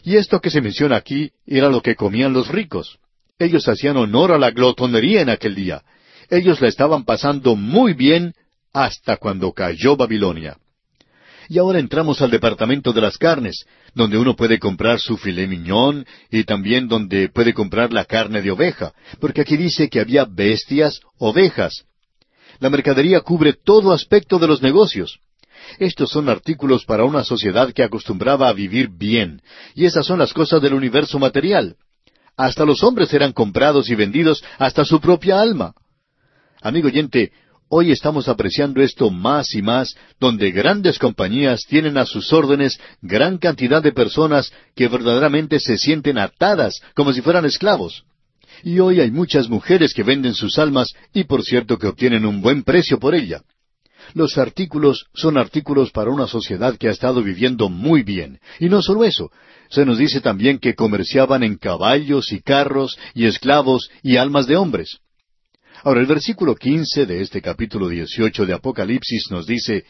[0.04, 2.98] Y esto que se menciona aquí era lo que comían los ricos.
[3.38, 5.82] Ellos hacían honor a la glotonería en aquel día.
[6.30, 8.34] Ellos la estaban pasando muy bien
[8.72, 10.56] hasta cuando cayó Babilonia.
[11.48, 16.06] Y ahora entramos al departamento de las carnes, donde uno puede comprar su filé miñón
[16.30, 21.00] y también donde puede comprar la carne de oveja, porque aquí dice que había bestias,
[21.18, 21.84] ovejas.
[22.62, 25.18] La mercadería cubre todo aspecto de los negocios.
[25.80, 29.42] Estos son artículos para una sociedad que acostumbraba a vivir bien,
[29.74, 31.74] y esas son las cosas del universo material.
[32.36, 35.74] Hasta los hombres eran comprados y vendidos hasta su propia alma.
[36.60, 37.32] Amigo oyente,
[37.68, 43.38] hoy estamos apreciando esto más y más, donde grandes compañías tienen a sus órdenes gran
[43.38, 48.04] cantidad de personas que verdaderamente se sienten atadas como si fueran esclavos.
[48.62, 52.40] Y hoy hay muchas mujeres que venden sus almas y por cierto que obtienen un
[52.40, 53.42] buen precio por ella.
[54.14, 58.38] Los artículos son artículos para una sociedad que ha estado viviendo muy bien.
[58.60, 59.30] Y no solo eso,
[59.70, 64.56] se nos dice también que comerciaban en caballos y carros y esclavos y almas de
[64.56, 64.98] hombres.
[65.82, 69.84] Ahora el versículo quince de este capítulo dieciocho de Apocalipsis nos dice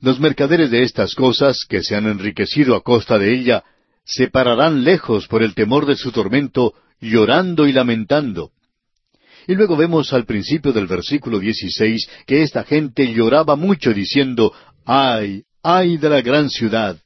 [0.00, 3.64] Los mercaderes de estas cosas, que se han enriquecido a costa de ella,
[4.04, 8.52] se pararán lejos por el temor de su tormento, llorando y lamentando.
[9.46, 14.54] Y luego vemos al principio del versículo 16 que esta gente lloraba mucho diciendo,
[14.86, 16.96] ay, ay de la gran ciudad.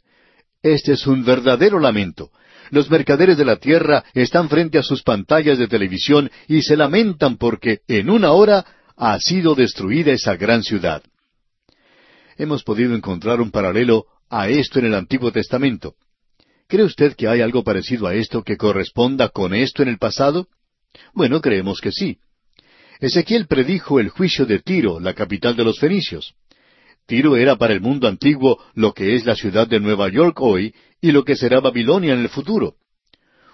[0.62, 2.30] Este es un verdadero lamento.
[2.70, 7.36] Los mercaderes de la tierra están frente a sus pantallas de televisión y se lamentan
[7.36, 8.66] porque en una hora
[8.96, 11.02] ha sido destruida esa gran ciudad.
[12.36, 15.94] Hemos podido encontrar un paralelo a esto en el Antiguo Testamento.
[16.68, 20.48] ¿Cree usted que hay algo parecido a esto que corresponda con esto en el pasado?
[21.14, 22.18] Bueno, creemos que sí.
[22.98, 26.34] Ezequiel predijo el juicio de Tiro, la capital de los fenicios.
[27.06, 30.74] Tiro era para el mundo antiguo lo que es la ciudad de Nueva York hoy
[31.00, 32.74] y lo que será Babilonia en el futuro.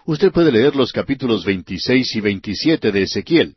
[0.06, 3.56] Usted puede leer los capítulos 26 y 27 de Ezequiel.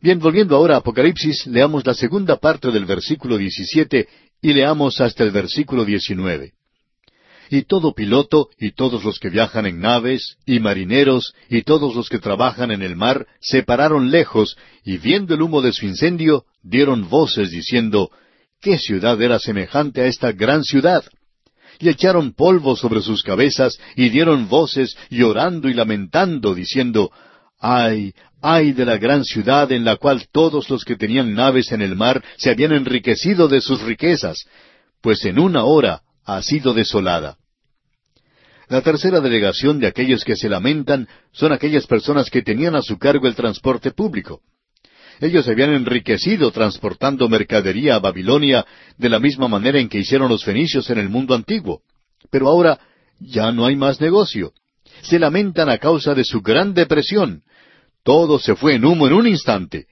[0.00, 4.06] Bien, volviendo ahora a Apocalipsis, leamos la segunda parte del versículo 17
[4.40, 6.52] y leamos hasta el versículo 19
[7.50, 12.08] y todo piloto, y todos los que viajan en naves, y marineros, y todos los
[12.08, 16.44] que trabajan en el mar, se pararon lejos, y viendo el humo de su incendio,
[16.62, 18.10] dieron voces diciendo,
[18.60, 21.04] ¿Qué ciudad era semejante a esta gran ciudad?
[21.80, 27.10] Y echaron polvo sobre sus cabezas, y dieron voces, llorando y lamentando, diciendo,
[27.58, 31.80] Ay, ay de la gran ciudad en la cual todos los que tenían naves en
[31.80, 34.46] el mar se habían enriquecido de sus riquezas,
[35.00, 37.36] pues en una hora ha sido desolada.
[38.68, 42.98] La tercera delegación de aquellos que se lamentan son aquellas personas que tenían a su
[42.98, 44.40] cargo el transporte público.
[45.20, 48.66] Ellos se habían enriquecido transportando mercadería a Babilonia
[48.96, 51.82] de la misma manera en que hicieron los fenicios en el mundo antiguo.
[52.30, 52.80] Pero ahora
[53.20, 54.52] ya no hay más negocio.
[55.02, 57.42] Se lamentan a causa de su gran depresión.
[58.02, 59.86] Todo se fue en humo en un instante.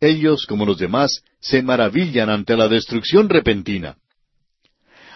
[0.00, 3.96] Ellos, como los demás, se maravillan ante la destrucción repentina.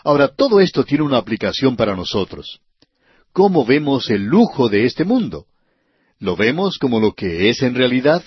[0.05, 2.61] Ahora, todo esto tiene una aplicación para nosotros.
[3.33, 5.47] ¿Cómo vemos el lujo de este mundo?
[6.19, 8.23] ¿Lo vemos como lo que es en realidad?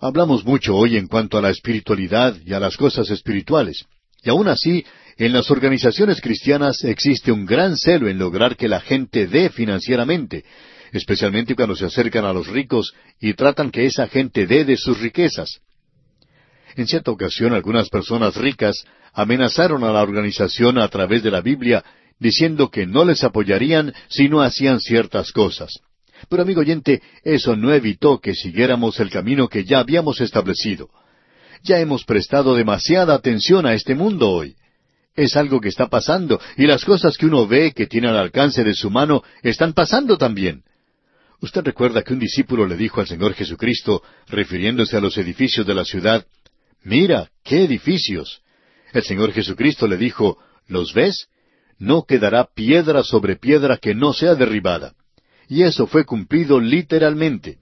[0.00, 3.86] Hablamos mucho hoy en cuanto a la espiritualidad y a las cosas espirituales.
[4.22, 4.84] Y aún así,
[5.16, 10.44] en las organizaciones cristianas existe un gran celo en lograr que la gente dé financieramente,
[10.92, 15.00] especialmente cuando se acercan a los ricos y tratan que esa gente dé de sus
[15.00, 15.60] riquezas.
[16.76, 21.84] En cierta ocasión algunas personas ricas amenazaron a la organización a través de la Biblia
[22.18, 25.80] diciendo que no les apoyarían si no hacían ciertas cosas.
[26.28, 30.88] Pero amigo oyente, eso no evitó que siguiéramos el camino que ya habíamos establecido.
[31.62, 34.56] Ya hemos prestado demasiada atención a este mundo hoy.
[35.16, 38.64] Es algo que está pasando, y las cosas que uno ve que tiene al alcance
[38.64, 40.64] de su mano están pasando también.
[41.40, 45.74] Usted recuerda que un discípulo le dijo al Señor Jesucristo, refiriéndose a los edificios de
[45.74, 46.26] la ciudad,
[46.82, 48.42] Mira, qué edificios.
[48.94, 50.38] El Señor Jesucristo le dijo,
[50.68, 51.26] ¿los ves?
[51.78, 54.94] No quedará piedra sobre piedra que no sea derribada.
[55.48, 57.58] Y eso fue cumplido literalmente.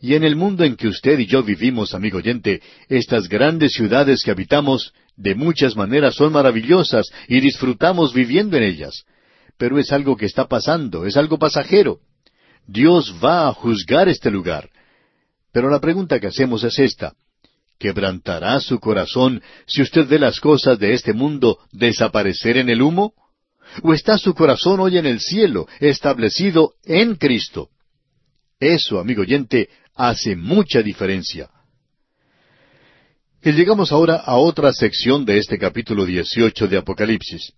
[0.00, 4.22] Y en el mundo en que usted y yo vivimos, amigo oyente, estas grandes ciudades
[4.22, 9.02] que habitamos, de muchas maneras son maravillosas y disfrutamos viviendo en ellas.
[9.58, 11.98] Pero es algo que está pasando, es algo pasajero.
[12.64, 14.70] Dios va a juzgar este lugar.
[15.52, 17.14] Pero la pregunta que hacemos es esta.
[17.78, 23.14] ¿Quebrantará su corazón si usted ve las cosas de este mundo desaparecer en el humo?
[23.82, 27.68] ¿O está su corazón hoy en el cielo, establecido en Cristo?
[28.58, 31.50] Eso, amigo oyente, hace mucha diferencia.
[33.42, 37.52] Y llegamos ahora a otra sección de este capítulo 18 de Apocalipsis.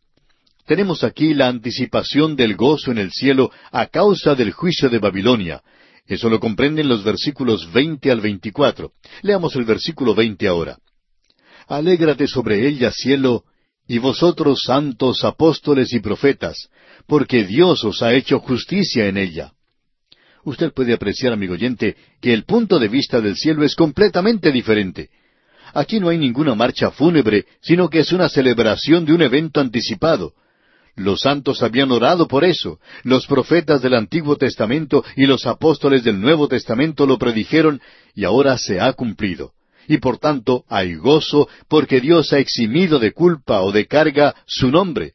[0.67, 5.63] Tenemos aquí la anticipación del gozo en el cielo a causa del juicio de Babilonia.
[6.11, 8.91] Eso lo comprenden los versículos 20 al 24.
[9.23, 10.77] Leamos el versículo 20 ahora.
[11.69, 13.45] Alégrate sobre ella, cielo,
[13.87, 16.69] y vosotros santos apóstoles y profetas,
[17.07, 19.53] porque Dios os ha hecho justicia en ella.
[20.43, 25.11] Usted puede apreciar, amigo oyente, que el punto de vista del cielo es completamente diferente.
[25.75, 30.33] Aquí no hay ninguna marcha fúnebre, sino que es una celebración de un evento anticipado.
[31.01, 36.21] Los santos habían orado por eso, los profetas del Antiguo Testamento y los apóstoles del
[36.21, 37.81] Nuevo Testamento lo predijeron
[38.15, 39.53] y ahora se ha cumplido
[39.89, 44.71] y por tanto hay gozo porque Dios ha eximido de culpa o de carga su
[44.71, 45.15] nombre,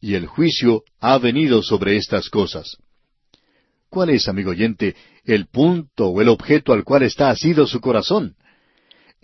[0.00, 2.76] y el juicio ha venido sobre estas cosas.
[3.88, 8.34] ¿Cuál es, amigo oyente, el punto o el objeto al cual está asido su corazón?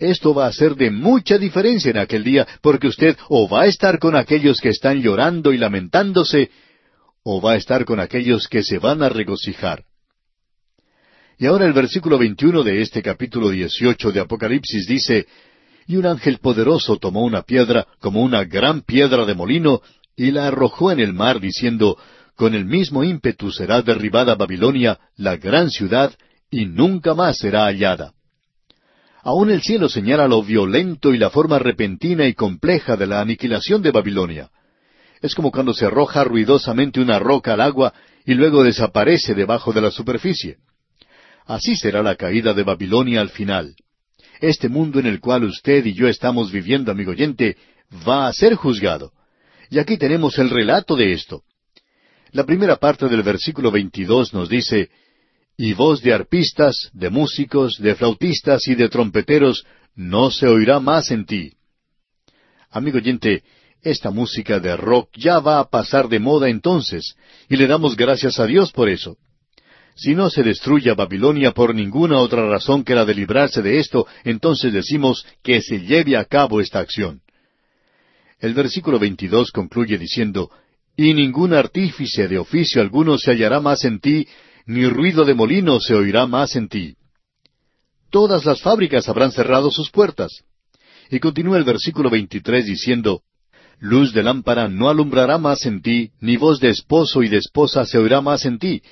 [0.03, 3.67] Esto va a ser de mucha diferencia en aquel día, porque usted o va a
[3.67, 6.51] estar con aquellos que están llorando y lamentándose,
[7.23, 9.85] o va a estar con aquellos que se van a regocijar.
[11.39, 15.29] Y ahora el versículo 21 de este capítulo 18 de Apocalipsis dice,
[15.87, 19.83] Y un ángel poderoso tomó una piedra como una gran piedra de molino
[20.17, 21.97] y la arrojó en el mar, diciendo,
[22.35, 26.13] Con el mismo ímpetu será derribada Babilonia, la gran ciudad,
[26.51, 28.15] y nunca más será hallada.
[29.23, 33.81] Aún el cielo señala lo violento y la forma repentina y compleja de la aniquilación
[33.81, 34.51] de Babilonia.
[35.21, 37.95] Es como cuando se arroja ruidosamente una roca al agua
[38.27, 40.57] y luego desaparece debajo de la superficie.
[41.47, 43.77] Así será la caída de Babilonia al final.
[44.41, 47.57] Este mundo en el cual usted y yo estamos viviendo, amigo oyente,
[48.07, 49.13] va a ser juzgado.
[49.71, 51.43] Y aquí tenemos el relato de esto.
[52.33, 54.91] La primera parte del versículo 22 nos dice,
[55.65, 61.13] Y voz de arpistas, de músicos, de flautistas y de trompeteros no se oirá más
[61.13, 61.53] en ti.
[62.69, 63.45] Amigo oyente,
[63.81, 67.15] esta música de rock ya va a pasar de moda entonces,
[67.49, 69.19] y le damos gracias a Dios por eso.
[69.95, 74.09] Si no se destruye Babilonia por ninguna otra razón que la de librarse de esto,
[74.25, 77.21] entonces decimos que se lleve a cabo esta acción.
[78.41, 80.51] El versículo 22 concluye diciendo,
[80.97, 84.27] Y ningún artífice de oficio alguno se hallará más en ti,
[84.67, 86.97] ni ruido de molino se oirá más en ti.
[88.11, 90.43] Todas las fábricas habrán cerrado sus puertas.
[91.11, 93.23] Y continúa el versículo 23 diciendo,
[93.79, 97.85] Luz de lámpara no alumbrará más en ti, ni voz de esposo y de esposa
[97.85, 98.83] se oirá más en ti,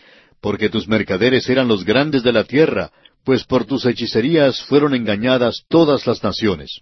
[0.40, 2.90] porque tus mercaderes eran los grandes de la tierra,
[3.24, 6.80] pues por tus hechicerías fueron engañadas todas las naciones.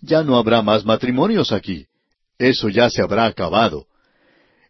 [0.00, 1.86] Ya no habrá más matrimonios aquí.
[2.38, 3.86] Eso ya se habrá acabado.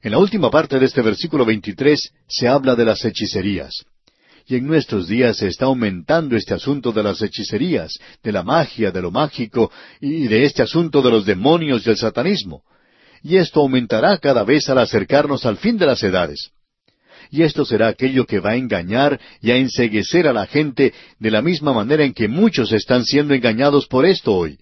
[0.01, 3.85] En la última parte de este versículo 23 se habla de las hechicerías.
[4.47, 7.93] Y en nuestros días se está aumentando este asunto de las hechicerías,
[8.23, 9.71] de la magia, de lo mágico,
[10.01, 12.63] y de este asunto de los demonios y el satanismo.
[13.23, 16.53] Y esto aumentará cada vez al acercarnos al fin de las edades.
[17.31, 21.31] Y esto será aquello que va a engañar y a enseguecer a la gente de
[21.31, 24.59] la misma manera en que muchos están siendo engañados por esto hoy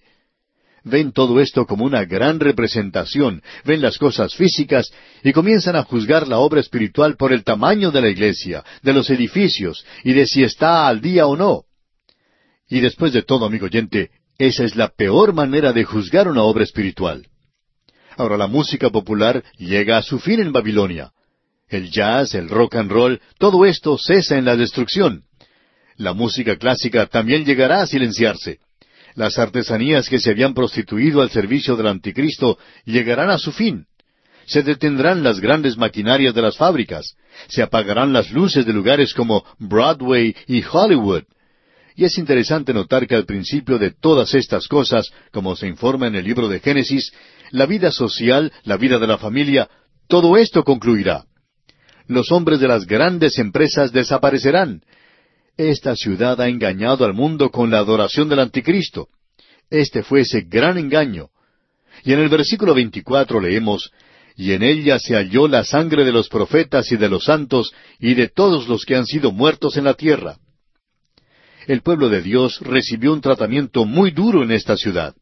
[0.87, 4.91] ven todo esto como una gran representación, ven las cosas físicas
[5.23, 9.09] y comienzan a juzgar la obra espiritual por el tamaño de la iglesia, de los
[9.09, 11.63] edificios y de si está al día o no.
[12.69, 16.63] Y después de todo, amigo oyente, esa es la peor manera de juzgar una obra
[16.63, 17.27] espiritual.
[18.17, 21.11] Ahora la música popular llega a su fin en Babilonia.
[21.69, 25.23] El jazz, el rock and roll, todo esto cesa en la destrucción.
[25.97, 28.59] La música clásica también llegará a silenciarse.
[29.17, 33.87] Las artesanías que se habían prostituido al servicio del anticristo llegarán a su fin.
[34.45, 37.15] Se detendrán las grandes maquinarias de las fábricas.
[37.47, 41.23] Se apagarán las luces de lugares como Broadway y Hollywood.
[41.95, 46.13] Y es interesante notar que al principio de todas estas cosas, como se informa en
[46.13, 47.11] el libro de Génesis,
[47.49, 49.67] la vida social, la vida de la familia,
[50.07, 51.25] todo esto concluirá.
[52.05, 54.83] Los hombres de las grandes empresas desaparecerán,
[55.57, 59.07] esta ciudad ha engañado al mundo con la adoración del anticristo.
[59.69, 61.29] Este fue ese gran engaño.
[62.03, 63.91] Y en el versículo 24 leemos,
[64.35, 68.13] Y en ella se halló la sangre de los profetas y de los santos y
[68.13, 70.37] de todos los que han sido muertos en la tierra.
[71.65, 75.15] El pueblo de Dios recibió un tratamiento muy duro en esta ciudad.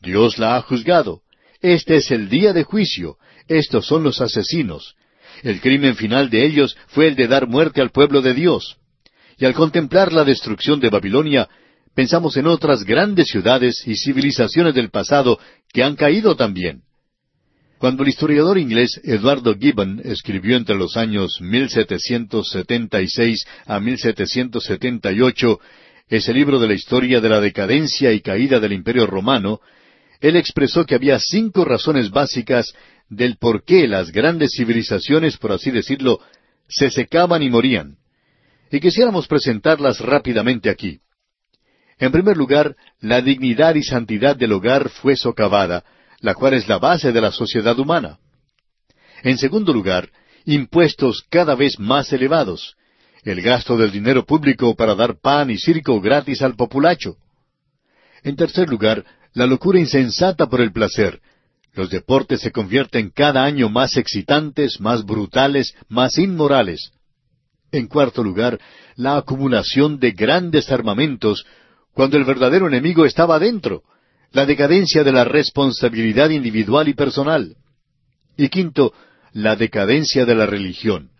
[0.00, 1.20] Dios la ha juzgado.
[1.60, 3.18] Este es el día de juicio.
[3.48, 4.96] Estos son los asesinos.
[5.42, 8.78] El crimen final de ellos fue el de dar muerte al pueblo de Dios.
[9.38, 11.48] Y al contemplar la destrucción de Babilonia,
[11.94, 15.38] pensamos en otras grandes ciudades y civilizaciones del pasado
[15.72, 16.82] que han caído también.
[17.78, 25.60] Cuando el historiador inglés Eduardo Gibbon escribió entre los años 1776 a 1778
[26.08, 29.60] ese libro de la historia de la decadencia y caída del Imperio Romano,
[30.20, 32.72] él expresó que había cinco razones básicas
[33.08, 36.18] del por qué las grandes civilizaciones, por así decirlo,
[36.66, 37.97] se secaban y morían
[38.70, 41.00] y quisiéramos presentarlas rápidamente aquí.
[41.98, 45.84] En primer lugar, la dignidad y santidad del hogar fue socavada,
[46.20, 48.18] la cual es la base de la sociedad humana.
[49.22, 50.10] En segundo lugar,
[50.44, 52.76] impuestos cada vez más elevados,
[53.24, 57.16] el gasto del dinero público para dar pan y circo gratis al populacho.
[58.22, 59.04] En tercer lugar,
[59.34, 61.20] la locura insensata por el placer.
[61.74, 66.92] Los deportes se convierten cada año más excitantes, más brutales, más inmorales.
[67.70, 68.58] En cuarto lugar,
[68.96, 71.44] la acumulación de grandes armamentos
[71.92, 73.82] cuando el verdadero enemigo estaba dentro,
[74.32, 77.56] la decadencia de la responsabilidad individual y personal.
[78.36, 78.92] Y quinto,
[79.32, 81.10] la decadencia de la religión.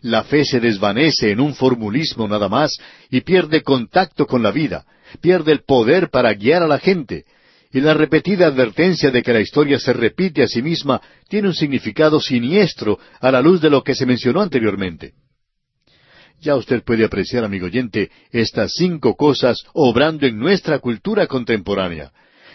[0.00, 2.78] La fe se desvanece en un formulismo nada más
[3.10, 4.84] y pierde contacto con la vida,
[5.20, 7.24] pierde el poder para guiar a la gente,
[7.72, 11.54] y la repetida advertencia de que la historia se repite a sí misma tiene un
[11.54, 15.14] significado siniestro a la luz de lo que se mencionó anteriormente.
[16.42, 22.10] Ya usted puede apreciar, amigo oyente, estas cinco cosas obrando en nuestra cultura contemporánea.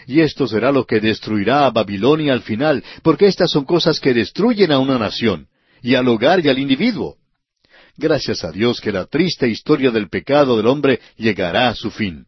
[0.06, 4.12] Y esto será lo que destruirá a Babilonia al final, porque estas son cosas que
[4.12, 5.48] destruyen a una nación,
[5.82, 7.16] y al hogar y al individuo.
[7.96, 12.27] Gracias a Dios que la triste historia del pecado del hombre llegará a su fin.